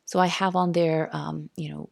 So 0.05 0.21
I 0.21 0.27
have 0.27 0.55
on 0.55 0.73
there, 0.73 1.09
um, 1.13 1.49
you 1.57 1.71
know, 1.71 1.89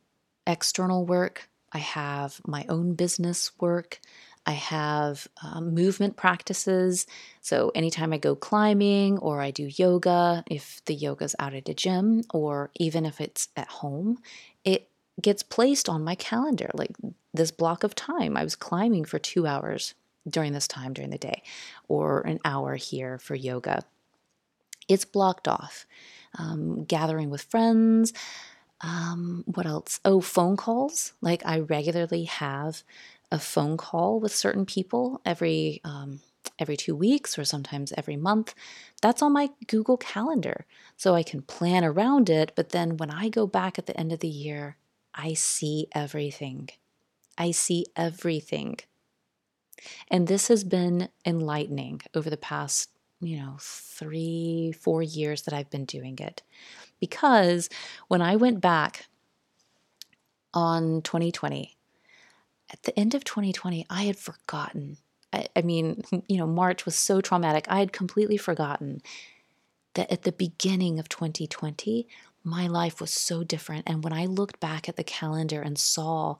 external 0.46 1.06
work. 1.06 1.48
I 1.72 1.78
have 1.78 2.40
my 2.46 2.66
own 2.68 2.94
business 2.94 3.50
work. 3.58 4.00
I 4.44 4.52
have 4.52 5.26
um, 5.42 5.74
movement 5.74 6.16
practices. 6.16 7.06
So 7.40 7.72
anytime 7.74 8.12
I 8.12 8.18
go 8.18 8.36
climbing 8.36 9.18
or 9.18 9.40
I 9.40 9.50
do 9.50 9.70
yoga, 9.74 10.44
if 10.50 10.82
the 10.84 10.94
yoga's 10.94 11.34
out 11.38 11.54
at 11.54 11.68
a 11.68 11.74
gym 11.74 12.22
or 12.34 12.70
even 12.78 13.06
if 13.06 13.18
it's 13.18 13.48
at 13.56 13.68
home, 13.68 14.18
it 14.62 14.90
gets 15.22 15.42
placed 15.42 15.88
on 15.88 16.04
my 16.04 16.16
calendar. 16.16 16.70
Like 16.74 16.92
this 17.32 17.50
block 17.50 17.82
of 17.82 17.94
time, 17.94 18.36
I 18.36 18.44
was 18.44 18.56
climbing 18.56 19.06
for 19.06 19.18
two 19.18 19.46
hours 19.46 19.94
during 20.28 20.52
this 20.52 20.68
time 20.68 20.92
during 20.92 21.10
the 21.10 21.18
day, 21.18 21.42
or 21.88 22.20
an 22.20 22.40
hour 22.44 22.76
here 22.76 23.18
for 23.18 23.34
yoga. 23.34 23.84
It's 24.88 25.04
blocked 25.04 25.48
off. 25.48 25.86
Um, 26.38 26.84
gathering 26.84 27.30
with 27.30 27.42
friends. 27.42 28.12
Um, 28.80 29.44
what 29.46 29.66
else? 29.66 30.00
Oh, 30.04 30.20
phone 30.20 30.56
calls. 30.56 31.12
Like 31.20 31.42
I 31.44 31.60
regularly 31.60 32.24
have 32.24 32.82
a 33.32 33.38
phone 33.38 33.76
call 33.76 34.20
with 34.20 34.34
certain 34.34 34.66
people 34.66 35.20
every 35.24 35.80
um, 35.84 36.20
every 36.58 36.76
two 36.76 36.94
weeks 36.94 37.38
or 37.38 37.44
sometimes 37.44 37.92
every 37.96 38.16
month. 38.16 38.54
That's 39.02 39.22
on 39.22 39.32
my 39.32 39.50
Google 39.66 39.96
Calendar, 39.96 40.66
so 40.96 41.14
I 41.14 41.22
can 41.22 41.42
plan 41.42 41.84
around 41.84 42.30
it. 42.30 42.52
But 42.54 42.70
then 42.70 42.96
when 42.96 43.10
I 43.10 43.28
go 43.28 43.46
back 43.46 43.78
at 43.78 43.86
the 43.86 43.98
end 43.98 44.12
of 44.12 44.20
the 44.20 44.28
year, 44.28 44.76
I 45.14 45.34
see 45.34 45.88
everything. 45.92 46.70
I 47.36 47.50
see 47.52 47.86
everything. 47.96 48.78
And 50.08 50.26
this 50.26 50.48
has 50.48 50.64
been 50.64 51.08
enlightening 51.24 52.00
over 52.14 52.30
the 52.30 52.36
past, 52.36 52.90
you 53.20 53.38
know, 53.38 53.56
three, 53.60 54.72
four 54.72 55.02
years 55.02 55.42
that 55.42 55.54
I've 55.54 55.70
been 55.70 55.84
doing 55.84 56.18
it. 56.18 56.42
Because 57.00 57.68
when 58.08 58.22
I 58.22 58.36
went 58.36 58.60
back 58.60 59.06
on 60.52 61.02
2020, 61.02 61.76
at 62.72 62.82
the 62.84 62.98
end 62.98 63.14
of 63.14 63.24
2020, 63.24 63.86
I 63.90 64.04
had 64.04 64.16
forgotten. 64.16 64.98
I, 65.32 65.46
I 65.56 65.62
mean, 65.62 66.02
you 66.28 66.36
know, 66.36 66.46
March 66.46 66.84
was 66.84 66.94
so 66.94 67.20
traumatic. 67.20 67.66
I 67.68 67.80
had 67.80 67.92
completely 67.92 68.36
forgotten 68.36 69.02
that 69.94 70.10
at 70.10 70.22
the 70.22 70.32
beginning 70.32 70.98
of 70.98 71.08
2020, 71.08 72.06
my 72.44 72.66
life 72.66 73.00
was 73.00 73.12
so 73.12 73.44
different. 73.44 73.84
And 73.86 74.02
when 74.02 74.12
I 74.12 74.26
looked 74.26 74.60
back 74.60 74.88
at 74.88 74.96
the 74.96 75.04
calendar 75.04 75.60
and 75.60 75.78
saw 75.78 76.36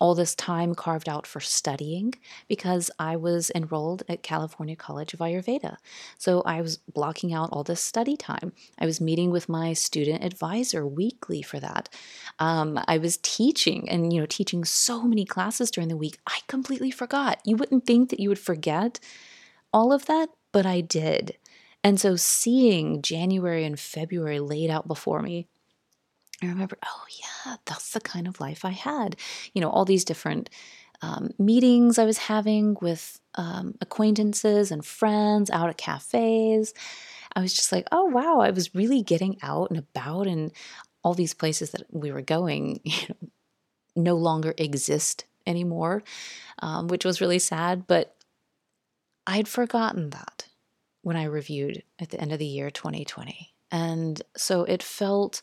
all 0.00 0.14
this 0.14 0.34
time 0.34 0.74
carved 0.74 1.08
out 1.08 1.26
for 1.26 1.40
studying 1.40 2.14
because 2.46 2.90
I 2.98 3.16
was 3.16 3.50
enrolled 3.54 4.04
at 4.08 4.22
California 4.22 4.76
College 4.76 5.12
of 5.12 5.20
Ayurveda. 5.20 5.76
So 6.18 6.42
I 6.42 6.60
was 6.60 6.76
blocking 6.76 7.32
out 7.32 7.48
all 7.52 7.64
this 7.64 7.80
study 7.80 8.16
time. 8.16 8.52
I 8.78 8.86
was 8.86 9.00
meeting 9.00 9.30
with 9.30 9.48
my 9.48 9.72
student 9.72 10.24
advisor 10.24 10.86
weekly 10.86 11.42
for 11.42 11.58
that. 11.60 11.88
Um, 12.38 12.78
I 12.86 12.98
was 12.98 13.18
teaching 13.22 13.88
and, 13.88 14.12
you 14.12 14.20
know, 14.20 14.26
teaching 14.26 14.64
so 14.64 15.02
many 15.02 15.24
classes 15.24 15.70
during 15.70 15.88
the 15.88 15.96
week. 15.96 16.18
I 16.26 16.38
completely 16.46 16.90
forgot. 16.90 17.40
You 17.44 17.56
wouldn't 17.56 17.86
think 17.86 18.10
that 18.10 18.20
you 18.20 18.28
would 18.28 18.38
forget 18.38 19.00
all 19.72 19.92
of 19.92 20.06
that, 20.06 20.28
but 20.52 20.64
I 20.64 20.80
did. 20.80 21.36
And 21.88 21.98
so 21.98 22.16
seeing 22.16 23.00
January 23.00 23.64
and 23.64 23.80
February 23.80 24.40
laid 24.40 24.68
out 24.68 24.86
before 24.86 25.22
me, 25.22 25.46
I 26.42 26.46
remember, 26.48 26.76
oh, 26.84 27.04
yeah, 27.18 27.56
that's 27.64 27.92
the 27.92 28.00
kind 28.00 28.28
of 28.28 28.40
life 28.40 28.62
I 28.62 28.72
had. 28.72 29.16
You 29.54 29.62
know, 29.62 29.70
all 29.70 29.86
these 29.86 30.04
different 30.04 30.50
um, 31.00 31.30
meetings 31.38 31.98
I 31.98 32.04
was 32.04 32.18
having 32.18 32.76
with 32.82 33.18
um, 33.36 33.74
acquaintances 33.80 34.70
and 34.70 34.84
friends 34.84 35.48
out 35.48 35.70
at 35.70 35.78
cafes. 35.78 36.74
I 37.34 37.40
was 37.40 37.54
just 37.54 37.72
like, 37.72 37.88
oh, 37.90 38.04
wow, 38.04 38.40
I 38.40 38.50
was 38.50 38.74
really 38.74 39.02
getting 39.02 39.38
out 39.42 39.70
and 39.70 39.78
about, 39.78 40.26
and 40.26 40.52
all 41.02 41.14
these 41.14 41.32
places 41.32 41.70
that 41.70 41.84
we 41.90 42.12
were 42.12 42.20
going 42.20 42.80
you 42.84 43.08
know, 43.08 43.28
no 43.96 44.16
longer 44.16 44.52
exist 44.58 45.24
anymore, 45.46 46.02
um, 46.58 46.88
which 46.88 47.06
was 47.06 47.22
really 47.22 47.38
sad. 47.38 47.86
But 47.86 48.14
I'd 49.26 49.48
forgotten 49.48 50.10
that 50.10 50.37
when 51.02 51.16
I 51.16 51.24
reviewed 51.24 51.82
at 51.98 52.10
the 52.10 52.20
end 52.20 52.32
of 52.32 52.38
the 52.38 52.46
year 52.46 52.70
2020. 52.70 53.54
And 53.70 54.20
so 54.36 54.64
it 54.64 54.82
felt, 54.82 55.42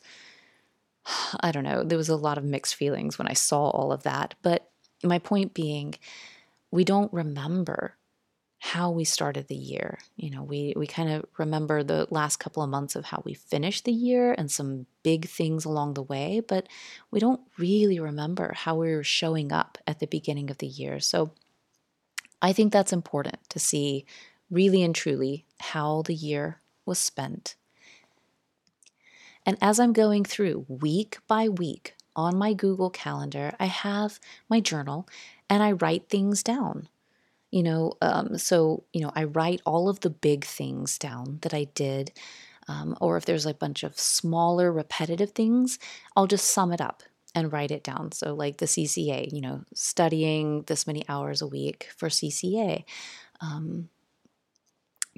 I 1.40 1.52
don't 1.52 1.64
know, 1.64 1.84
there 1.84 1.98
was 1.98 2.08
a 2.08 2.16
lot 2.16 2.38
of 2.38 2.44
mixed 2.44 2.74
feelings 2.74 3.18
when 3.18 3.28
I 3.28 3.34
saw 3.34 3.70
all 3.70 3.92
of 3.92 4.02
that. 4.02 4.34
But 4.42 4.68
my 5.02 5.18
point 5.18 5.54
being, 5.54 5.94
we 6.70 6.84
don't 6.84 7.12
remember 7.12 7.96
how 8.58 8.90
we 8.90 9.04
started 9.04 9.48
the 9.48 9.54
year. 9.54 9.98
You 10.16 10.30
know, 10.30 10.42
we 10.42 10.72
we 10.76 10.86
kind 10.86 11.10
of 11.10 11.24
remember 11.38 11.82
the 11.82 12.06
last 12.10 12.38
couple 12.38 12.62
of 12.62 12.70
months 12.70 12.96
of 12.96 13.04
how 13.04 13.22
we 13.24 13.34
finished 13.34 13.84
the 13.84 13.92
year 13.92 14.34
and 14.36 14.50
some 14.50 14.86
big 15.02 15.28
things 15.28 15.64
along 15.64 15.94
the 15.94 16.02
way, 16.02 16.40
but 16.40 16.66
we 17.10 17.20
don't 17.20 17.40
really 17.58 18.00
remember 18.00 18.54
how 18.56 18.76
we 18.76 18.94
were 18.94 19.04
showing 19.04 19.52
up 19.52 19.78
at 19.86 20.00
the 20.00 20.06
beginning 20.06 20.50
of 20.50 20.58
the 20.58 20.66
year. 20.66 21.00
So 21.00 21.32
I 22.40 22.52
think 22.52 22.72
that's 22.72 22.92
important 22.92 23.38
to 23.50 23.58
see 23.58 24.06
really 24.50 24.82
and 24.82 24.94
truly 24.94 25.44
how 25.58 26.02
the 26.02 26.14
year 26.14 26.60
was 26.84 26.98
spent. 26.98 27.56
And 29.44 29.56
as 29.60 29.78
I'm 29.78 29.92
going 29.92 30.24
through 30.24 30.66
week 30.68 31.18
by 31.28 31.48
week 31.48 31.94
on 32.16 32.36
my 32.36 32.52
Google 32.52 32.90
Calendar, 32.90 33.54
I 33.60 33.66
have 33.66 34.18
my 34.48 34.60
journal 34.60 35.08
and 35.48 35.62
I 35.62 35.72
write 35.72 36.08
things 36.08 36.42
down. 36.42 36.88
You 37.52 37.62
know, 37.62 37.92
um, 38.02 38.38
so, 38.38 38.82
you 38.92 39.00
know, 39.00 39.12
I 39.14 39.24
write 39.24 39.62
all 39.64 39.88
of 39.88 40.00
the 40.00 40.10
big 40.10 40.44
things 40.44 40.98
down 40.98 41.38
that 41.42 41.54
I 41.54 41.64
did. 41.74 42.12
Um, 42.68 42.96
or 43.00 43.16
if 43.16 43.24
there's 43.24 43.46
a 43.46 43.54
bunch 43.54 43.84
of 43.84 43.98
smaller 43.98 44.72
repetitive 44.72 45.30
things, 45.30 45.78
I'll 46.16 46.26
just 46.26 46.50
sum 46.50 46.72
it 46.72 46.80
up 46.80 47.04
and 47.32 47.52
write 47.52 47.70
it 47.70 47.84
down. 47.84 48.10
So, 48.10 48.34
like 48.34 48.56
the 48.56 48.66
CCA, 48.66 49.32
you 49.32 49.40
know, 49.40 49.62
studying 49.72 50.62
this 50.62 50.86
many 50.86 51.04
hours 51.08 51.40
a 51.40 51.46
week 51.46 51.88
for 51.96 52.08
CCA, 52.08 52.84
um, 53.40 53.88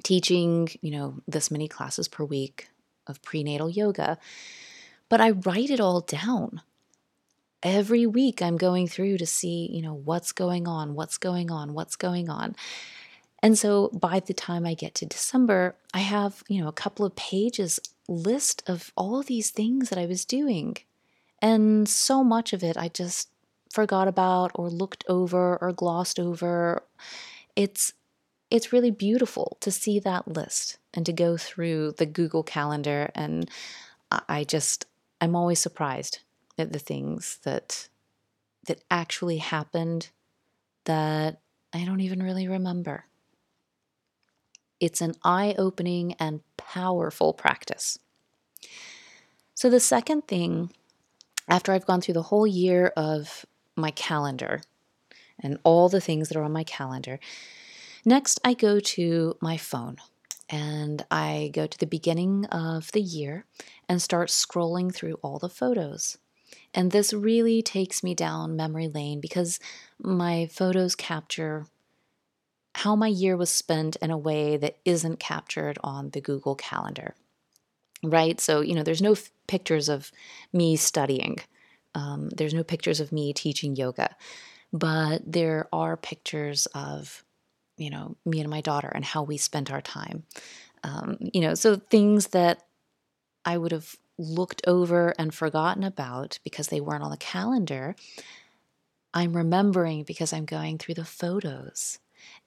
teaching, 0.03 0.69
you 0.81 0.91
know, 0.91 1.15
this 1.27 1.51
many 1.51 1.67
classes 1.67 2.07
per 2.07 2.23
week 2.23 2.69
of 3.07 3.21
prenatal 3.21 3.69
yoga. 3.69 4.17
But 5.09 5.21
I 5.21 5.31
write 5.31 5.69
it 5.69 5.79
all 5.79 6.01
down. 6.01 6.61
Every 7.61 8.05
week 8.05 8.41
I'm 8.41 8.57
going 8.57 8.87
through 8.87 9.17
to 9.17 9.25
see, 9.25 9.69
you 9.71 9.81
know, 9.81 9.93
what's 9.93 10.31
going 10.31 10.67
on, 10.67 10.93
what's 10.93 11.17
going 11.17 11.51
on, 11.51 11.73
what's 11.73 11.95
going 11.95 12.29
on. 12.29 12.55
And 13.41 13.57
so 13.57 13.89
by 13.89 14.19
the 14.19 14.33
time 14.33 14.65
I 14.65 14.73
get 14.73 14.95
to 14.95 15.05
December, 15.05 15.75
I 15.93 15.99
have, 15.99 16.43
you 16.47 16.61
know, 16.61 16.67
a 16.67 16.73
couple 16.73 17.05
of 17.05 17.15
pages 17.15 17.79
list 18.07 18.63
of 18.67 18.91
all 18.95 19.19
of 19.19 19.27
these 19.27 19.49
things 19.49 19.89
that 19.89 19.99
I 19.99 20.05
was 20.05 20.25
doing. 20.25 20.77
And 21.41 21.87
so 21.87 22.23
much 22.23 22.53
of 22.53 22.63
it 22.63 22.77
I 22.77 22.89
just 22.89 23.29
forgot 23.71 24.07
about 24.07 24.51
or 24.55 24.69
looked 24.69 25.03
over 25.07 25.57
or 25.57 25.71
glossed 25.71 26.19
over. 26.19 26.83
It's 27.55 27.93
it's 28.51 28.73
really 28.73 28.91
beautiful 28.91 29.57
to 29.61 29.71
see 29.71 29.99
that 29.99 30.27
list 30.27 30.77
and 30.93 31.05
to 31.05 31.13
go 31.13 31.37
through 31.37 31.93
the 31.93 32.05
Google 32.05 32.43
Calendar 32.43 33.11
and 33.15 33.49
I 34.11 34.43
just 34.43 34.85
I'm 35.21 35.35
always 35.35 35.59
surprised 35.59 36.19
at 36.57 36.73
the 36.73 36.79
things 36.79 37.39
that 37.43 37.89
that 38.67 38.81
actually 38.89 39.37
happened 39.37 40.09
that 40.85 41.39
I 41.73 41.85
don't 41.85 42.01
even 42.01 42.23
really 42.23 42.47
remember. 42.47 43.05
It's 44.79 45.01
an 45.01 45.15
eye-opening 45.23 46.13
and 46.19 46.41
powerful 46.57 47.33
practice. 47.33 47.99
So 49.53 49.69
the 49.69 49.79
second 49.79 50.27
thing 50.27 50.71
after 51.47 51.71
I've 51.71 51.85
gone 51.85 52.01
through 52.01 52.13
the 52.13 52.23
whole 52.23 52.47
year 52.47 52.93
of 52.95 53.45
my 53.75 53.91
calendar 53.91 54.61
and 55.39 55.59
all 55.63 55.89
the 55.89 56.01
things 56.01 56.29
that 56.29 56.37
are 56.37 56.43
on 56.43 56.51
my 56.51 56.63
calendar, 56.63 57.19
next 58.05 58.39
I 58.43 58.53
go 58.53 58.79
to 58.79 59.37
my 59.41 59.57
phone 59.57 59.97
and 60.49 61.05
I 61.11 61.51
go 61.53 61.67
to 61.67 61.77
the 61.77 61.85
beginning 61.85 62.45
of 62.45 62.91
the 62.91 63.01
year 63.01 63.45
and 63.87 64.01
start 64.01 64.29
scrolling 64.29 64.93
through 64.93 65.15
all 65.21 65.39
the 65.39 65.49
photos. 65.49 66.17
And 66.73 66.91
this 66.91 67.13
really 67.13 67.61
takes 67.61 68.03
me 68.03 68.15
down 68.15 68.55
memory 68.55 68.87
lane 68.87 69.21
because 69.21 69.59
my 69.99 70.47
photos 70.51 70.95
capture 70.95 71.67
how 72.75 72.95
my 72.95 73.07
year 73.07 73.35
was 73.35 73.49
spent 73.49 73.95
in 73.97 74.11
a 74.11 74.17
way 74.17 74.55
that 74.57 74.77
isn't 74.85 75.19
captured 75.19 75.77
on 75.83 76.11
the 76.11 76.21
Google 76.21 76.55
Calendar 76.55 77.15
right? 78.03 78.39
So, 78.39 78.61
you 78.61 78.75
know, 78.75 78.83
there's 78.83 79.01
no 79.01 79.13
f- 79.13 79.31
pictures 79.47 79.89
of 79.89 80.11
me 80.53 80.75
studying, 80.75 81.37
um, 81.95 82.29
there's 82.29 82.53
no 82.53 82.63
pictures 82.63 82.99
of 82.99 83.11
me 83.11 83.33
teaching 83.33 83.75
yoga, 83.75 84.15
but 84.71 85.21
there 85.25 85.67
are 85.73 85.97
pictures 85.97 86.65
of, 86.67 87.23
you 87.79 87.89
know, 87.89 88.15
me 88.25 88.41
and 88.41 88.49
my 88.49 88.61
daughter 88.61 88.91
and 88.93 89.03
how 89.03 89.23
we 89.23 89.37
spent 89.37 89.71
our 89.71 89.81
time. 89.81 90.23
Um, 90.83 91.17
you 91.33 91.41
know, 91.41 91.55
so 91.55 91.77
things 91.77 92.27
that 92.27 92.63
I 93.45 93.57
would 93.57 93.71
have 93.71 93.95
looked 94.17 94.61
over 94.67 95.13
and 95.17 95.33
forgotten 95.33 95.83
about 95.83 96.39
because 96.43 96.67
they 96.67 96.81
weren't 96.81 97.03
on 97.03 97.11
the 97.11 97.17
calendar, 97.17 97.95
I'm 99.13 99.35
remembering 99.35 100.03
because 100.03 100.33
I'm 100.33 100.45
going 100.45 100.77
through 100.77 100.95
the 100.95 101.05
photos. 101.05 101.99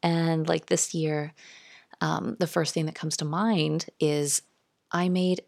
And 0.02 0.46
like 0.46 0.66
this 0.66 0.94
year, 0.94 1.32
um, 2.00 2.36
the 2.38 2.46
first 2.46 2.74
thing 2.74 2.86
that 2.86 2.94
comes 2.94 3.16
to 3.18 3.24
mind 3.24 3.86
is 3.98 4.42
I 4.90 5.08
made 5.08 5.42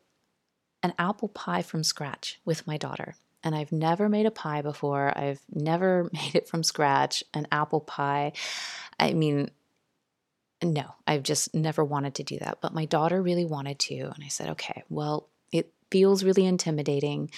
an 0.83 0.95
apple 0.99 1.29
pie 1.29 1.63
from 1.63 1.85
scratch 1.85 2.41
with 2.45 2.67
my 2.67 2.77
daughter. 2.77 3.15
And 3.43 3.55
I've 3.55 3.73
never 3.73 4.09
made 4.09 4.25
a 4.25 4.31
pie 4.31 4.63
before. 4.63 5.17
I've 5.17 5.41
never 5.53 6.05
made 6.13 6.35
it 6.35 6.49
from 6.49 6.63
scratch, 6.63 7.23
an 7.35 7.47
apple 7.53 7.81
pie. 7.81 8.33
I 8.99 9.13
mean, 9.13 9.51
no, 10.65 10.95
I've 11.07 11.23
just 11.23 11.55
never 11.55 11.85
wanted 11.85 12.17
to 12.17 12.23
do 12.23 12.39
that. 12.39 12.59
But 12.61 12.75
my 12.75 12.85
daughter 12.85 13.21
really 13.21 13.45
wanted 13.45 13.79
to. 13.81 13.97
And 13.97 14.25
I 14.25 14.29
said, 14.29 14.51
okay, 14.51 14.83
well, 14.89 15.29
it 15.53 15.73
feels 15.91 16.25
really 16.25 16.47
intimidating. 16.47 17.31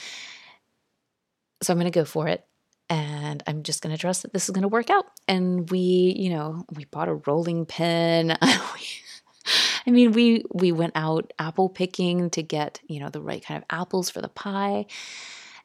So 1.62 1.73
I'm 1.73 1.79
going 1.79 1.91
to 1.91 1.99
go 1.99 2.05
for 2.05 2.29
it. 2.29 2.45
And 2.89 3.43
I'm 3.47 3.65
just 3.65 3.83
going 3.83 3.95
to 3.95 4.01
trust 4.01 4.23
that 4.23 4.33
this 4.33 4.45
is 4.45 4.51
going 4.51 4.62
to 4.62 4.69
work 4.69 4.91
out. 4.91 5.07
And 5.27 5.69
we, 5.71 6.15
you 6.17 6.31
know, 6.31 6.65
we 6.73 6.85
bought 6.85 7.09
a 7.09 7.15
rolling 7.15 7.67
pin. 7.67 8.37
I 8.43 9.91
mean, 9.91 10.12
we 10.12 10.45
we 10.53 10.73
went 10.73 10.93
out 10.95 11.33
apple 11.39 11.69
picking 11.69 12.31
to 12.31 12.43
get, 12.43 12.81
you 12.87 13.01
know, 13.01 13.09
the 13.09 13.21
right 13.21 13.45
kind 13.45 13.59
of 13.59 13.65
apples 13.71 14.11
for 14.11 14.21
the 14.21 14.29
pie. 14.29 14.87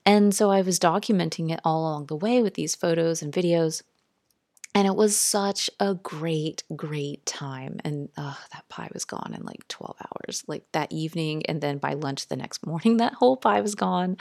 And 0.06 0.34
so 0.34 0.50
I 0.50 0.62
was 0.62 0.80
documenting 0.80 1.52
it 1.52 1.60
all 1.63 1.82
along 1.82 2.08
the 2.08 2.15
way 2.15 2.41
with 2.41 2.56
these 2.56 2.76
photos 2.76 3.21
and 3.21 3.32
videos. 3.32 3.84
And 4.73 4.88
it 4.88 4.95
was 4.95 5.17
such 5.17 5.69
a 5.79 5.95
great, 5.95 6.63
great 6.75 7.25
time. 7.25 7.79
And 7.84 8.10
uh, 8.15 8.36
that 8.53 8.67
pie 8.69 8.89
was 8.93 9.03
gone 9.03 9.34
in 9.38 9.43
like 9.43 9.67
12 9.67 9.97
hours, 9.99 10.43
like 10.47 10.63
that 10.71 10.91
evening. 10.91 11.45
And 11.47 11.60
then 11.60 11.77
by 11.77 11.93
lunch 11.93 12.27
the 12.27 12.38
next 12.38 12.65
morning, 12.65 12.97
that 12.97 13.13
whole 13.13 13.38
pie 13.38 13.62
was 13.62 13.75
gone. 13.75 14.17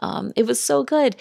Um, 0.00 0.32
it 0.34 0.46
was 0.46 0.60
so 0.62 0.82
good. 0.82 1.16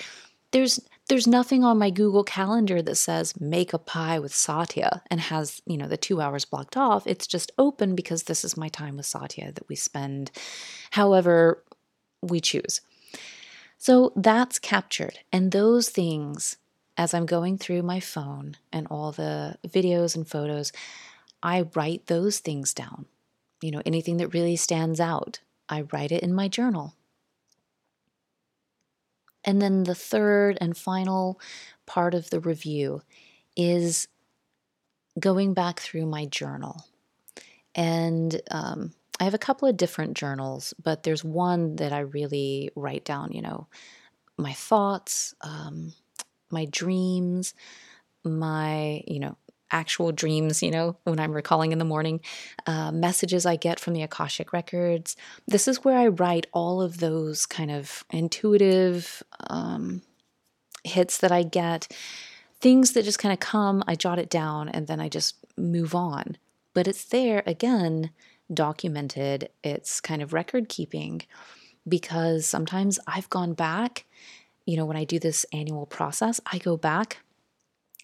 There's 0.52 0.80
there's 1.08 1.28
nothing 1.28 1.64
on 1.64 1.78
my 1.78 1.92
Google 1.92 2.24
Calendar 2.24 2.82
that 2.82 2.96
says 2.96 3.40
make 3.40 3.74
a 3.74 3.78
pie 3.78 4.18
with 4.18 4.34
Satya 4.34 5.04
and 5.12 5.22
has, 5.22 5.62
you 5.68 5.78
know, 5.78 5.88
the 5.88 5.98
2 5.98 6.20
hours 6.20 6.46
blocked 6.46 6.76
off. 6.76 7.06
It's 7.06 7.28
just 7.28 7.52
open 7.60 7.94
because 7.94 8.24
this 8.24 8.44
is 8.44 8.58
my 8.58 8.70
time 8.70 8.98
with 8.98 9.06
Satya 9.06 9.52
that 9.52 9.70
we 9.70 9.76
spend 9.76 10.32
however 10.92 11.64
we 12.24 12.40
choose. 12.40 12.82
So 13.78 14.14
that's 14.16 14.58
captured. 14.58 15.20
And 15.32 15.52
those 15.52 15.90
things 15.90 16.58
as 16.98 17.14
I'm 17.14 17.26
going 17.26 17.58
through 17.58 17.84
my 17.84 18.00
phone 18.00 18.58
and 18.72 18.88
all 18.90 19.12
the 19.12 19.58
videos 19.68 20.16
and 20.16 20.28
photos, 20.28 20.72
I 21.44 21.66
write 21.76 22.08
those 22.08 22.40
things 22.40 22.74
down. 22.74 23.06
You 23.62 23.72
know, 23.72 23.82
anything 23.86 24.18
that 24.18 24.34
really 24.34 24.56
stands 24.56 25.00
out, 25.00 25.40
I 25.68 25.82
write 25.94 26.12
it 26.12 26.24
in 26.24 26.34
my 26.34 26.48
journal. 26.48 26.94
And 29.44 29.62
then 29.62 29.84
the 29.84 29.96
third 29.96 30.58
and 30.60 30.76
final 30.76 31.40
part 31.86 32.14
of 32.14 32.30
the 32.30 32.40
review 32.40 33.02
is 33.56 34.08
going 35.20 35.54
back 35.54 35.80
through 35.80 36.06
my 36.06 36.26
journal. 36.26 36.86
And 37.76 38.42
um, 38.52 38.94
I 39.20 39.24
have 39.24 39.34
a 39.34 39.40
couple 39.40 39.68
of 39.68 39.78
different 39.78 40.16
journals, 40.16 40.74
but 40.82 41.04
there's 41.04 41.24
one 41.24 41.76
that 41.78 41.94
I 41.94 42.00
really 42.00 42.72
write 42.76 43.06
down, 43.06 43.32
you 43.32 43.42
know, 43.42 43.68
my 44.38 44.54
thoughts, 44.54 45.36
um, 45.42 45.94
my 46.50 46.66
dreams, 46.66 47.54
my, 48.24 49.04
you 49.08 49.20
know, 49.20 49.38
actual 49.72 50.12
dreams, 50.12 50.62
you 50.62 50.72
know, 50.72 50.98
when 51.04 51.20
I'm 51.20 51.34
recalling 51.34 51.72
in 51.72 51.80
the 51.80 51.86
morning, 51.86 52.22
uh, 52.66 52.92
messages 52.92 53.46
I 53.46 53.56
get 53.56 53.80
from 53.80 53.94
the 53.94 54.04
Akashic 54.04 54.54
Records. 54.54 55.16
This 55.48 55.68
is 55.68 55.84
where 55.84 55.98
I 55.98 56.08
write 56.08 56.48
all 56.54 56.82
of 56.82 57.00
those 57.00 57.46
kind 57.46 57.72
of 57.72 58.04
intuitive 58.12 59.24
um, 59.50 60.02
hits 60.84 61.18
that 61.18 61.32
I 61.32 61.44
get, 61.44 61.92
things 62.62 62.94
that 62.94 63.04
just 63.04 63.20
kind 63.20 63.34
of 63.34 63.40
come, 63.40 63.84
I 63.88 63.96
jot 63.96 64.20
it 64.20 64.30
down, 64.30 64.70
and 64.70 64.88
then 64.88 65.00
I 65.00 65.10
just 65.10 65.36
move 65.58 65.96
on. 65.96 66.38
But 66.74 66.88
it's 66.88 67.06
there 67.06 67.44
again, 67.46 68.12
documented, 68.54 69.50
it's 69.64 70.00
kind 70.00 70.22
of 70.22 70.34
record 70.34 70.70
keeping 70.70 71.24
because 71.88 72.46
sometimes 72.46 73.00
I've 73.08 73.30
gone 73.30 73.54
back. 73.54 74.06
You 74.66 74.78
know, 74.78 74.86
when 74.86 74.98
I 74.98 75.04
do 75.04 75.20
this 75.20 75.46
annual 75.54 75.86
process, 75.86 76.42
I 76.52 76.58
go 76.58 76.78
back 76.78 77.20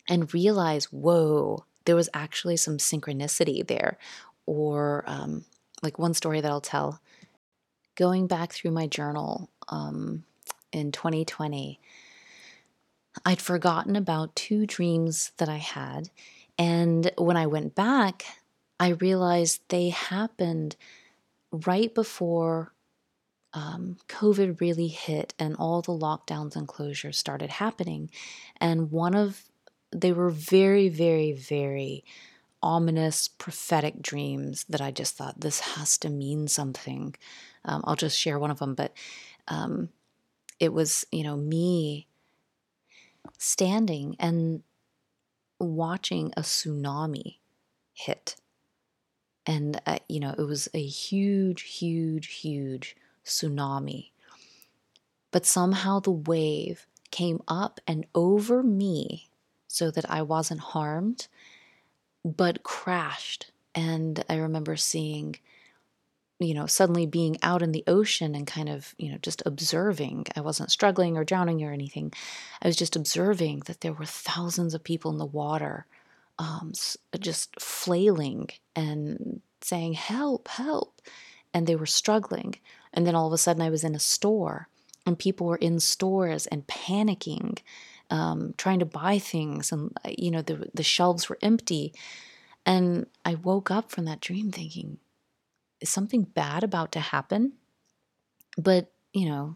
and 0.07 0.33
realize, 0.33 0.85
whoa, 0.85 1.65
there 1.85 1.95
was 1.95 2.09
actually 2.13 2.57
some 2.57 2.77
synchronicity 2.77 3.65
there. 3.65 3.97
Or 4.45 5.03
um, 5.07 5.45
like 5.81 5.97
one 5.99 6.13
story 6.13 6.41
that 6.41 6.51
I'll 6.51 6.61
tell 6.61 7.01
going 7.95 8.27
back 8.27 8.51
through 8.53 8.71
my 8.71 8.87
journal 8.87 9.49
um, 9.69 10.23
in 10.71 10.91
2020, 10.91 11.79
I'd 13.25 13.41
forgotten 13.41 13.95
about 13.95 14.35
two 14.35 14.65
dreams 14.65 15.31
that 15.37 15.49
I 15.49 15.57
had. 15.57 16.09
And 16.57 17.11
when 17.17 17.37
I 17.37 17.47
went 17.47 17.75
back, 17.75 18.25
I 18.79 18.89
realized 18.89 19.61
they 19.67 19.89
happened 19.89 20.75
right 21.51 21.93
before 21.93 22.73
um, 23.53 23.97
COVID 24.07 24.61
really 24.61 24.87
hit 24.87 25.33
and 25.37 25.55
all 25.57 25.81
the 25.81 25.91
lockdowns 25.91 26.55
and 26.55 26.67
closures 26.67 27.15
started 27.15 27.49
happening. 27.49 28.09
And 28.57 28.91
one 28.91 29.15
of 29.15 29.43
they 29.91 30.13
were 30.13 30.29
very, 30.29 30.87
very, 30.87 31.33
very 31.33 32.05
ominous 32.63 33.27
prophetic 33.27 34.01
dreams 34.01 34.65
that 34.69 34.81
I 34.81 34.91
just 34.91 35.17
thought 35.17 35.41
this 35.41 35.59
has 35.59 35.97
to 35.99 36.09
mean 36.09 36.47
something. 36.47 37.15
Um, 37.65 37.81
I'll 37.83 37.95
just 37.95 38.17
share 38.17 38.39
one 38.39 38.51
of 38.51 38.59
them, 38.59 38.75
but 38.75 38.93
um, 39.47 39.89
it 40.59 40.71
was, 40.71 41.05
you 41.11 41.23
know, 41.23 41.35
me 41.35 42.07
standing 43.37 44.15
and 44.19 44.63
watching 45.59 46.31
a 46.37 46.41
tsunami 46.41 47.37
hit. 47.93 48.35
And, 49.45 49.81
uh, 49.85 49.97
you 50.07 50.19
know, 50.19 50.35
it 50.37 50.43
was 50.43 50.69
a 50.73 50.83
huge, 50.83 51.63
huge, 51.63 52.27
huge 52.27 52.95
tsunami. 53.25 54.11
But 55.31 55.45
somehow 55.45 55.99
the 55.99 56.11
wave 56.11 56.87
came 57.09 57.41
up 57.47 57.79
and 57.87 58.05
over 58.15 58.63
me 58.63 59.29
so 59.67 59.91
that 59.91 60.09
I 60.09 60.21
wasn't 60.21 60.59
harmed, 60.59 61.27
but 62.23 62.63
crashed. 62.63 63.51
And 63.73 64.23
I 64.29 64.37
remember 64.37 64.75
seeing, 64.75 65.37
you 66.39 66.53
know, 66.53 66.65
suddenly 66.65 67.05
being 67.05 67.37
out 67.41 67.61
in 67.61 67.71
the 67.71 67.85
ocean 67.87 68.35
and 68.35 68.45
kind 68.45 68.67
of, 68.67 68.93
you 68.97 69.11
know, 69.11 69.17
just 69.21 69.41
observing. 69.45 70.25
I 70.35 70.41
wasn't 70.41 70.71
struggling 70.71 71.17
or 71.17 71.23
drowning 71.23 71.63
or 71.63 71.71
anything. 71.71 72.11
I 72.61 72.67
was 72.67 72.75
just 72.75 72.95
observing 72.95 73.63
that 73.67 73.81
there 73.81 73.93
were 73.93 74.05
thousands 74.05 74.73
of 74.73 74.83
people 74.83 75.11
in 75.11 75.17
the 75.17 75.25
water 75.25 75.85
um, 76.37 76.73
just 77.19 77.59
flailing 77.59 78.49
and 78.75 79.41
saying, 79.61 79.93
Help, 79.93 80.47
help. 80.47 81.01
And 81.53 81.67
they 81.67 81.75
were 81.75 81.85
struggling. 81.85 82.55
And 82.93 83.05
then 83.05 83.15
all 83.15 83.27
of 83.27 83.33
a 83.33 83.37
sudden, 83.37 83.61
I 83.61 83.69
was 83.69 83.83
in 83.83 83.95
a 83.95 83.99
store, 83.99 84.67
and 85.05 85.17
people 85.17 85.47
were 85.47 85.57
in 85.57 85.79
stores 85.79 86.47
and 86.47 86.67
panicking, 86.67 87.59
um, 88.09 88.53
trying 88.57 88.79
to 88.79 88.85
buy 88.85 89.19
things. 89.19 89.71
And, 89.71 89.97
uh, 90.05 90.11
you 90.17 90.31
know, 90.31 90.41
the, 90.41 90.69
the 90.73 90.83
shelves 90.83 91.29
were 91.29 91.37
empty. 91.41 91.93
And 92.65 93.07
I 93.25 93.35
woke 93.35 93.71
up 93.71 93.91
from 93.91 94.05
that 94.05 94.21
dream 94.21 94.51
thinking, 94.51 94.97
Is 95.79 95.89
something 95.89 96.23
bad 96.23 96.63
about 96.63 96.91
to 96.93 96.99
happen? 96.99 97.53
But, 98.57 98.91
you 99.13 99.27
know, 99.27 99.55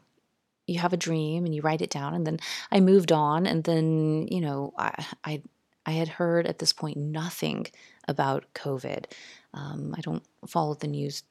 you 0.67 0.79
have 0.79 0.93
a 0.93 0.97
dream 0.97 1.45
and 1.45 1.53
you 1.53 1.61
write 1.61 1.81
it 1.81 1.91
down 1.91 2.15
and 2.15 2.25
then 2.25 2.39
i 2.71 2.79
moved 2.79 3.11
on 3.11 3.45
and 3.45 3.65
then 3.65 4.27
you 4.31 4.41
know 4.41 4.73
i 4.79 5.05
i 5.23 5.41
I 5.85 5.91
had 5.91 6.07
heard 6.07 6.47
at 6.47 6.59
this 6.59 6.73
point 6.73 6.97
nothing 6.97 7.67
about 8.07 8.45
COVID. 8.53 9.05
Um, 9.53 9.93
I 9.95 10.01
don't 10.01 10.23
follow 10.47 10.73
the 10.73 10.87
news 10.87 11.23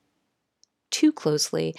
too 0.95 1.13
closely, 1.13 1.75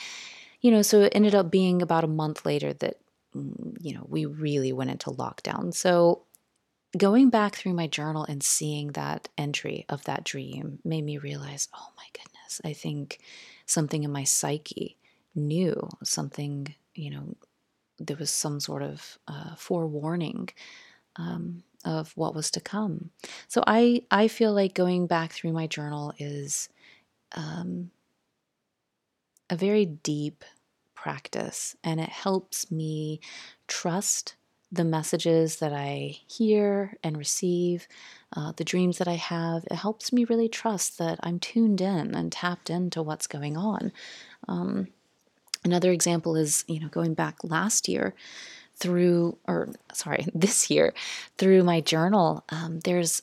you 0.59 0.71
know, 0.71 0.81
so 0.81 1.01
it 1.01 1.13
ended 1.15 1.33
up 1.33 1.49
being 1.49 1.81
about 1.81 2.03
a 2.03 2.07
month 2.21 2.45
later 2.45 2.73
that, 2.73 2.97
mm, 3.33 3.77
you 3.79 3.93
know, 3.95 4.05
we 4.09 4.25
really 4.25 4.73
went 4.73 4.91
into 4.91 5.09
lockdown. 5.09 5.73
So 5.73 6.23
going 6.97 7.29
back 7.29 7.55
through 7.55 7.73
my 7.73 7.87
journal 7.87 8.25
and 8.27 8.43
seeing 8.43 8.91
that 8.91 9.29
entry 9.37 9.85
of 9.87 10.03
that 10.03 10.25
dream 10.25 10.79
made 10.83 11.05
me 11.05 11.17
realize, 11.17 11.69
oh 11.73 11.89
my 11.95 12.07
goodness, 12.13 12.59
I 12.65 12.73
think 12.73 13.19
something 13.65 14.03
in 14.03 14.11
my 14.11 14.25
psyche 14.25 14.97
knew 15.33 15.89
something, 16.03 16.75
you 16.93 17.11
know, 17.11 17.35
there 17.97 18.17
was 18.17 18.29
some 18.29 18.59
sort 18.59 18.83
of 18.83 19.17
uh, 19.29 19.55
forewarning 19.55 20.49
um, 21.15 21.63
of 21.85 22.11
what 22.17 22.35
was 22.35 22.51
to 22.51 22.59
come. 22.59 23.11
So 23.47 23.63
I 23.65 24.01
I 24.11 24.27
feel 24.27 24.53
like 24.53 24.73
going 24.73 25.07
back 25.07 25.31
through 25.31 25.53
my 25.53 25.67
journal 25.67 26.13
is 26.19 26.67
um, 27.35 27.91
a 29.49 29.55
very 29.55 29.85
deep 29.85 30.43
practice, 30.93 31.75
and 31.83 31.99
it 31.99 32.09
helps 32.09 32.71
me 32.71 33.19
trust 33.67 34.35
the 34.71 34.83
messages 34.83 35.57
that 35.57 35.71
I 35.71 36.17
hear 36.27 36.97
and 37.03 37.17
receive, 37.17 37.87
uh, 38.35 38.51
the 38.57 38.63
dreams 38.63 38.97
that 38.97 39.07
I 39.07 39.13
have. 39.13 39.63
It 39.69 39.75
helps 39.75 40.11
me 40.11 40.25
really 40.25 40.49
trust 40.49 40.97
that 40.97 41.19
I'm 41.21 41.39
tuned 41.39 41.81
in 41.81 42.15
and 42.15 42.31
tapped 42.31 42.69
into 42.69 43.01
what's 43.01 43.27
going 43.27 43.55
on. 43.55 43.91
Um, 44.47 44.87
another 45.63 45.91
example 45.91 46.35
is, 46.35 46.65
you 46.67 46.79
know, 46.79 46.89
going 46.89 47.13
back 47.13 47.37
last 47.43 47.87
year 47.87 48.15
through, 48.75 49.37
or 49.47 49.69
sorry, 49.93 50.25
this 50.33 50.69
year 50.69 50.93
through 51.37 51.63
my 51.63 51.81
journal, 51.81 52.43
um, 52.49 52.79
there's 52.81 53.21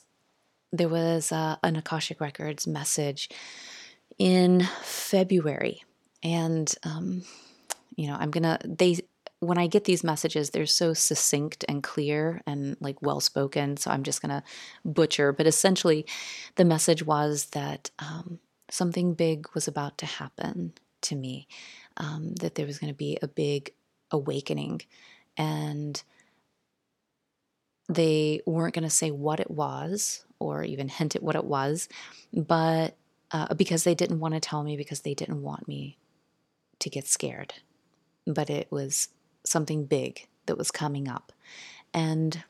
there 0.71 0.89
was 0.89 1.31
uh, 1.31 1.57
an 1.61 1.75
Akashic 1.75 2.19
Records 2.19 2.65
message 2.65 3.29
in 4.17 4.67
February, 4.81 5.83
and 6.23 6.73
um, 6.83 7.23
you 7.95 8.07
know 8.07 8.15
I'm 8.19 8.31
gonna 8.31 8.59
they 8.63 8.97
when 9.39 9.57
I 9.57 9.67
get 9.67 9.83
these 9.83 10.05
messages, 10.05 10.49
they're 10.51 10.65
so 10.65 10.93
succinct 10.93 11.65
and 11.67 11.83
clear 11.83 12.41
and 12.47 12.77
like 12.79 13.01
well 13.01 13.19
spoken. 13.19 13.75
So 13.77 13.91
I'm 13.91 14.03
just 14.03 14.21
gonna 14.21 14.43
butcher, 14.85 15.33
but 15.33 15.47
essentially, 15.47 16.05
the 16.55 16.65
message 16.65 17.05
was 17.05 17.47
that 17.47 17.91
um, 17.99 18.39
something 18.69 19.13
big 19.13 19.47
was 19.53 19.67
about 19.67 19.97
to 19.99 20.05
happen 20.05 20.73
to 21.01 21.15
me. 21.15 21.47
Um, 21.97 22.33
that 22.35 22.55
there 22.55 22.65
was 22.65 22.79
going 22.79 22.91
to 22.91 22.97
be 22.97 23.19
a 23.21 23.27
big 23.27 23.71
awakening 24.09 24.81
and 25.37 26.01
they 27.87 28.41
weren't 28.47 28.73
going 28.73 28.83
to 28.83 28.89
say 28.89 29.11
what 29.11 29.39
it 29.39 29.51
was 29.51 30.25
or 30.39 30.63
even 30.63 30.89
hint 30.89 31.15
at 31.15 31.21
what 31.21 31.35
it 31.35 31.45
was, 31.45 31.87
but 32.33 32.95
uh, 33.31 33.53
because 33.53 33.83
they 33.83 33.93
didn't 33.93 34.19
want 34.19 34.33
to 34.33 34.39
tell 34.39 34.63
me 34.63 34.75
because 34.77 35.01
they 35.01 35.13
didn't 35.13 35.41
want 35.41 35.67
me 35.67 35.97
to 36.83 36.89
get 36.89 37.07
scared. 37.07 37.55
But 38.25 38.49
it 38.49 38.71
was 38.71 39.09
something 39.45 39.85
big 39.85 40.27
that 40.45 40.57
was 40.57 40.71
coming 40.71 41.07
up. 41.07 41.31
And 41.93 42.43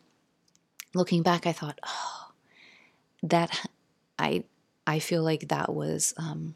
looking 0.94 1.24
back, 1.24 1.48
I 1.48 1.52
thought, 1.52 1.80
oh, 1.86 2.32
that 3.24 3.68
I 4.20 4.44
I 4.86 5.00
feel 5.00 5.24
like 5.24 5.48
that 5.48 5.74
was 5.74 6.14
um, 6.18 6.56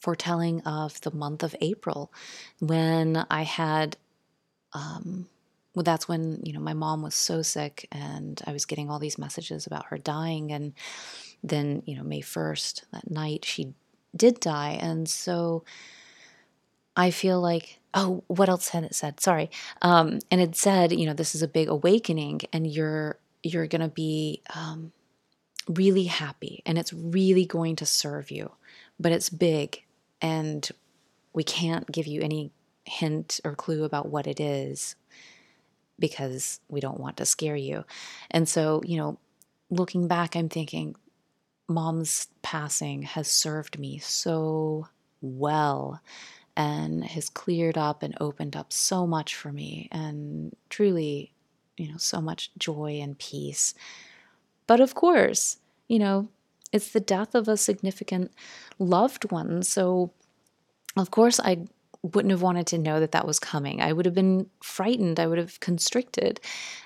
foretelling 0.00 0.60
of 0.62 1.00
the 1.02 1.12
month 1.12 1.42
of 1.42 1.54
April 1.60 2.12
when 2.58 3.24
I 3.30 3.42
had 3.42 3.96
um, 4.72 5.28
well, 5.74 5.84
that's 5.84 6.08
when 6.08 6.40
you 6.44 6.52
know 6.52 6.60
my 6.60 6.74
mom 6.74 7.02
was 7.02 7.14
so 7.14 7.40
sick, 7.42 7.86
and 7.92 8.40
I 8.46 8.52
was 8.52 8.66
getting 8.66 8.90
all 8.90 8.98
these 8.98 9.18
messages 9.18 9.66
about 9.66 9.86
her 9.86 9.98
dying, 9.98 10.50
and 10.50 10.72
then 11.42 11.82
you 11.86 11.96
know 11.96 12.02
May 12.02 12.20
first 12.20 12.84
that 12.92 13.10
night 13.10 13.44
she 13.44 13.74
did 14.16 14.40
die, 14.40 14.78
and 14.80 15.08
so 15.08 15.64
I 16.98 17.10
feel 17.12 17.40
like 17.40 17.78
oh, 17.94 18.22
what 18.26 18.50
else 18.50 18.68
had 18.68 18.84
it 18.84 18.94
said? 18.94 19.20
Sorry, 19.20 19.50
um, 19.80 20.18
and 20.30 20.40
it 20.40 20.56
said 20.56 20.92
you 20.92 21.06
know 21.06 21.14
this 21.14 21.34
is 21.34 21.42
a 21.42 21.48
big 21.48 21.68
awakening, 21.68 22.42
and 22.52 22.66
you're 22.66 23.18
you're 23.42 23.68
gonna 23.68 23.88
be 23.88 24.42
um, 24.54 24.92
really 25.68 26.04
happy, 26.04 26.62
and 26.66 26.76
it's 26.76 26.92
really 26.92 27.46
going 27.46 27.76
to 27.76 27.86
serve 27.86 28.30
you, 28.30 28.50
but 28.98 29.12
it's 29.12 29.30
big, 29.30 29.84
and 30.20 30.68
we 31.32 31.44
can't 31.44 31.90
give 31.90 32.06
you 32.06 32.20
any 32.20 32.50
hint 32.84 33.40
or 33.44 33.54
clue 33.54 33.84
about 33.84 34.08
what 34.08 34.26
it 34.26 34.40
is 34.40 34.96
because 35.98 36.60
we 36.68 36.80
don't 36.80 37.00
want 37.00 37.16
to 37.18 37.26
scare 37.26 37.56
you. 37.56 37.84
And 38.30 38.48
so, 38.48 38.82
you 38.84 38.96
know, 38.96 39.18
looking 39.70 40.08
back, 40.08 40.36
I'm 40.36 40.48
thinking, 40.48 40.96
mom's 41.68 42.28
passing 42.42 43.02
has 43.02 43.28
served 43.28 43.78
me 43.78 43.98
so 43.98 44.88
well 45.20 46.00
and 46.58 47.04
has 47.04 47.30
cleared 47.30 47.78
up 47.78 48.02
and 48.02 48.16
opened 48.20 48.56
up 48.56 48.72
so 48.72 49.06
much 49.06 49.36
for 49.36 49.52
me 49.52 49.88
and 49.92 50.56
truly, 50.68 51.32
you 51.76 51.88
know, 51.88 51.96
so 51.96 52.20
much 52.20 52.50
joy 52.58 52.98
and 53.00 53.16
peace. 53.16 53.74
But 54.66 54.80
of 54.80 54.92
course, 54.96 55.58
you 55.86 56.00
know, 56.00 56.28
it's 56.72 56.90
the 56.90 57.00
death 57.00 57.36
of 57.36 57.46
a 57.46 57.56
significant 57.56 58.32
loved 58.80 59.30
one. 59.30 59.62
So, 59.62 60.12
of 60.96 61.12
course, 61.12 61.38
I 61.38 61.66
wouldn't 62.14 62.32
have 62.32 62.42
wanted 62.42 62.66
to 62.68 62.78
know 62.78 63.00
that 63.00 63.12
that 63.12 63.26
was 63.26 63.38
coming. 63.38 63.80
I 63.80 63.92
would 63.92 64.06
have 64.06 64.14
been 64.14 64.48
frightened. 64.62 65.18
I 65.18 65.26
would 65.26 65.38
have 65.38 65.60
constricted. 65.60 66.40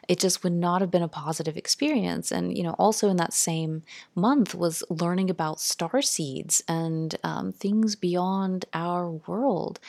It 0.08 0.18
just 0.18 0.42
would 0.44 0.52
not 0.52 0.80
have 0.80 0.90
been 0.90 1.02
a 1.02 1.08
positive 1.08 1.56
experience. 1.56 2.30
And, 2.30 2.56
you 2.56 2.64
know, 2.64 2.74
also 2.78 3.08
in 3.08 3.16
that 3.16 3.32
same 3.32 3.82
month 4.14 4.54
was 4.54 4.82
learning 4.88 5.30
about 5.30 5.60
star 5.60 6.02
seeds 6.02 6.62
and 6.68 7.14
um, 7.24 7.52
things 7.52 7.96
beyond 7.96 8.64
our 8.74 9.10
world. 9.10 9.80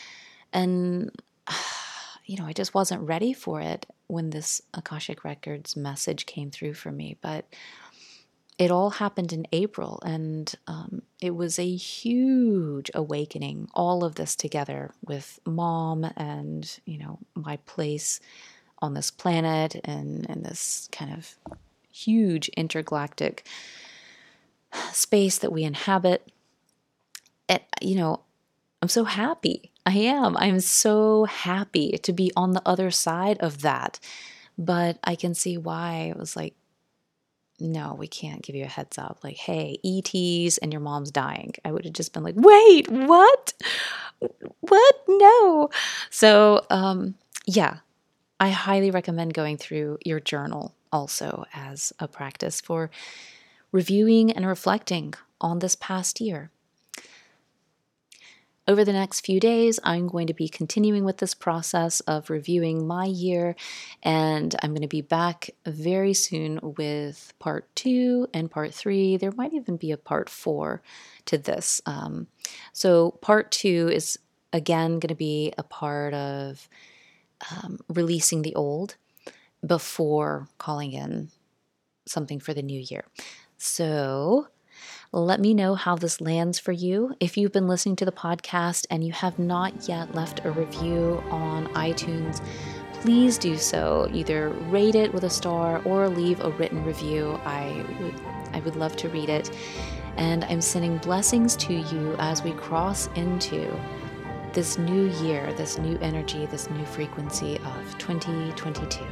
And, 0.51 1.11
you 2.25 2.37
know, 2.37 2.45
I 2.45 2.53
just 2.53 2.73
wasn't 2.73 3.07
ready 3.07 3.33
for 3.33 3.61
it 3.61 3.85
when 4.07 4.29
this 4.29 4.61
Akashic 4.73 5.23
Records 5.23 5.75
message 5.75 6.25
came 6.25 6.51
through 6.51 6.75
for 6.75 6.91
me. 6.91 7.17
But 7.21 7.45
it 8.63 8.71
all 8.71 8.91
happened 8.91 9.33
in 9.33 9.45
April, 9.51 10.01
and 10.05 10.53
um, 10.67 11.01
it 11.21 11.35
was 11.35 11.59
a 11.59 11.75
huge 11.75 12.89
awakening. 12.95 13.67
All 13.73 14.05
of 14.05 14.15
this 14.15 14.37
together 14.37 14.91
with 15.05 15.37
mom 15.45 16.05
and 16.15 16.79
you 16.85 16.97
know 16.97 17.19
my 17.35 17.57
place 17.65 18.21
on 18.79 18.93
this 18.93 19.11
planet 19.11 19.75
and 19.83 20.25
and 20.29 20.45
this 20.45 20.87
kind 20.93 21.11
of 21.11 21.35
huge 21.91 22.47
intergalactic 22.49 23.45
space 24.93 25.37
that 25.39 25.51
we 25.51 25.63
inhabit. 25.63 26.31
And 27.49 27.61
you 27.81 27.95
know, 27.95 28.21
I'm 28.81 28.87
so 28.87 29.03
happy. 29.03 29.73
I 29.85 29.97
am. 29.97 30.37
I'm 30.37 30.61
so 30.61 31.25
happy 31.25 31.97
to 31.97 32.13
be 32.13 32.31
on 32.37 32.53
the 32.53 32.61
other 32.65 32.91
side 32.91 33.39
of 33.39 33.61
that. 33.61 33.99
But 34.57 34.99
I 35.03 35.15
can 35.15 35.33
see 35.33 35.57
why 35.57 36.11
it 36.11 36.17
was 36.17 36.37
like 36.37 36.53
no, 37.59 37.95
we 37.97 38.07
can't 38.07 38.41
give 38.41 38.55
you 38.55 38.63
a 38.65 38.67
heads 38.67 38.97
up. 38.97 39.19
Like, 39.23 39.37
hey, 39.37 39.77
ETs 39.83 40.57
and 40.57 40.73
your 40.73 40.81
mom's 40.81 41.11
dying. 41.11 41.53
I 41.63 41.71
would 41.71 41.85
have 41.85 41.93
just 41.93 42.13
been 42.13 42.23
like, 42.23 42.35
wait, 42.37 42.89
what? 42.89 43.53
What? 44.61 44.95
No. 45.07 45.69
So, 46.09 46.65
um, 46.69 47.15
yeah, 47.45 47.77
I 48.39 48.49
highly 48.49 48.91
recommend 48.91 49.33
going 49.33 49.57
through 49.57 49.99
your 50.05 50.19
journal 50.19 50.73
also 50.91 51.45
as 51.53 51.93
a 51.99 52.07
practice 52.07 52.61
for 52.61 52.89
reviewing 53.71 54.31
and 54.31 54.45
reflecting 54.45 55.13
on 55.41 55.59
this 55.59 55.75
past 55.75 56.21
year. 56.21 56.51
Over 58.65 58.85
the 58.85 58.93
next 58.93 59.25
few 59.25 59.41
days, 59.41 59.77
I'm 59.83 60.07
going 60.07 60.27
to 60.27 60.33
be 60.33 60.47
continuing 60.47 61.03
with 61.03 61.17
this 61.17 61.33
process 61.33 61.99
of 62.01 62.29
reviewing 62.29 62.87
my 62.87 63.03
year, 63.03 63.57
and 64.01 64.55
I'm 64.61 64.71
going 64.71 64.83
to 64.83 64.87
be 64.87 65.01
back 65.01 65.49
very 65.65 66.13
soon 66.13 66.61
with 66.61 67.33
part 67.39 67.67
two 67.75 68.29
and 68.33 68.49
part 68.49 68.73
three. 68.73 69.17
There 69.17 69.33
might 69.33 69.53
even 69.53 69.75
be 69.75 69.91
a 69.91 69.97
part 69.97 70.29
four 70.29 70.81
to 71.25 71.37
this. 71.37 71.81
Um, 71.85 72.27
so, 72.71 73.11
part 73.11 73.51
two 73.51 73.89
is 73.91 74.17
again 74.53 74.91
going 74.99 75.09
to 75.09 75.15
be 75.15 75.53
a 75.57 75.63
part 75.63 76.13
of 76.13 76.69
um, 77.51 77.79
releasing 77.89 78.43
the 78.43 78.55
old 78.55 78.95
before 79.65 80.47
calling 80.57 80.93
in 80.93 81.31
something 82.05 82.39
for 82.39 82.53
the 82.53 82.63
new 82.63 82.79
year. 82.79 83.03
So, 83.57 84.47
let 85.21 85.39
me 85.39 85.53
know 85.53 85.75
how 85.75 85.95
this 85.95 86.19
lands 86.19 86.57
for 86.57 86.71
you. 86.71 87.15
If 87.19 87.37
you've 87.37 87.51
been 87.51 87.67
listening 87.67 87.95
to 87.97 88.05
the 88.05 88.11
podcast 88.11 88.87
and 88.89 89.05
you 89.05 89.13
have 89.13 89.37
not 89.37 89.87
yet 89.87 90.15
left 90.15 90.43
a 90.43 90.49
review 90.49 91.23
on 91.29 91.67
iTunes, 91.75 92.43
please 92.93 93.37
do 93.37 93.55
so. 93.57 94.09
Either 94.11 94.49
rate 94.49 94.95
it 94.95 95.13
with 95.13 95.23
a 95.23 95.29
star 95.29 95.83
or 95.85 96.09
leave 96.09 96.39
a 96.39 96.49
written 96.51 96.83
review. 96.83 97.39
I 97.45 97.85
would 98.01 98.21
I 98.53 98.59
would 98.61 98.75
love 98.75 98.95
to 98.97 99.09
read 99.09 99.29
it. 99.29 99.51
And 100.17 100.45
I'm 100.45 100.61
sending 100.61 100.97
blessings 100.97 101.55
to 101.57 101.73
you 101.73 102.15
as 102.17 102.43
we 102.43 102.51
cross 102.53 103.07
into 103.15 103.71
this 104.53 104.77
new 104.79 105.11
year, 105.23 105.53
this 105.53 105.77
new 105.77 105.97
energy, 105.99 106.47
this 106.47 106.69
new 106.69 106.85
frequency 106.85 107.57
of 107.57 107.97
2022. 107.99 109.05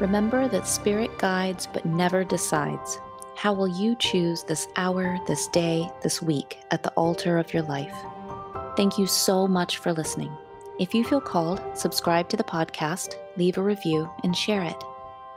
Remember 0.00 0.48
that 0.48 0.66
spirit 0.66 1.11
guides 1.22 1.66
but 1.72 1.86
never 1.86 2.24
decides. 2.24 3.00
How 3.36 3.54
will 3.54 3.68
you 3.68 3.96
choose 3.96 4.42
this 4.42 4.68
hour, 4.76 5.18
this 5.26 5.48
day, 5.48 5.88
this 6.02 6.20
week 6.20 6.58
at 6.70 6.82
the 6.82 6.90
altar 6.90 7.38
of 7.38 7.54
your 7.54 7.62
life? 7.62 7.94
Thank 8.76 8.98
you 8.98 9.06
so 9.06 9.48
much 9.48 9.78
for 9.78 9.92
listening. 9.92 10.36
If 10.78 10.92
you 10.94 11.04
feel 11.04 11.20
called, 11.20 11.62
subscribe 11.74 12.28
to 12.30 12.36
the 12.36 12.44
podcast, 12.44 13.14
leave 13.36 13.56
a 13.56 13.62
review, 13.62 14.10
and 14.24 14.36
share 14.36 14.64
it. 14.64 14.84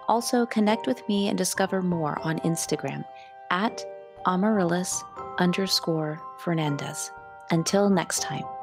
Also, 0.08 0.46
connect 0.46 0.88
with 0.88 1.08
me 1.08 1.30
and 1.30 1.38
discover 1.38 1.82
more 1.82 2.20
on 2.20 2.40
Instagram 2.40 3.06
at 3.52 3.84
Amarylis 4.26 5.04
underscore 5.38 6.20
Fernandez. 6.40 7.12
Until 7.52 7.90
next 7.90 8.22
time. 8.22 8.55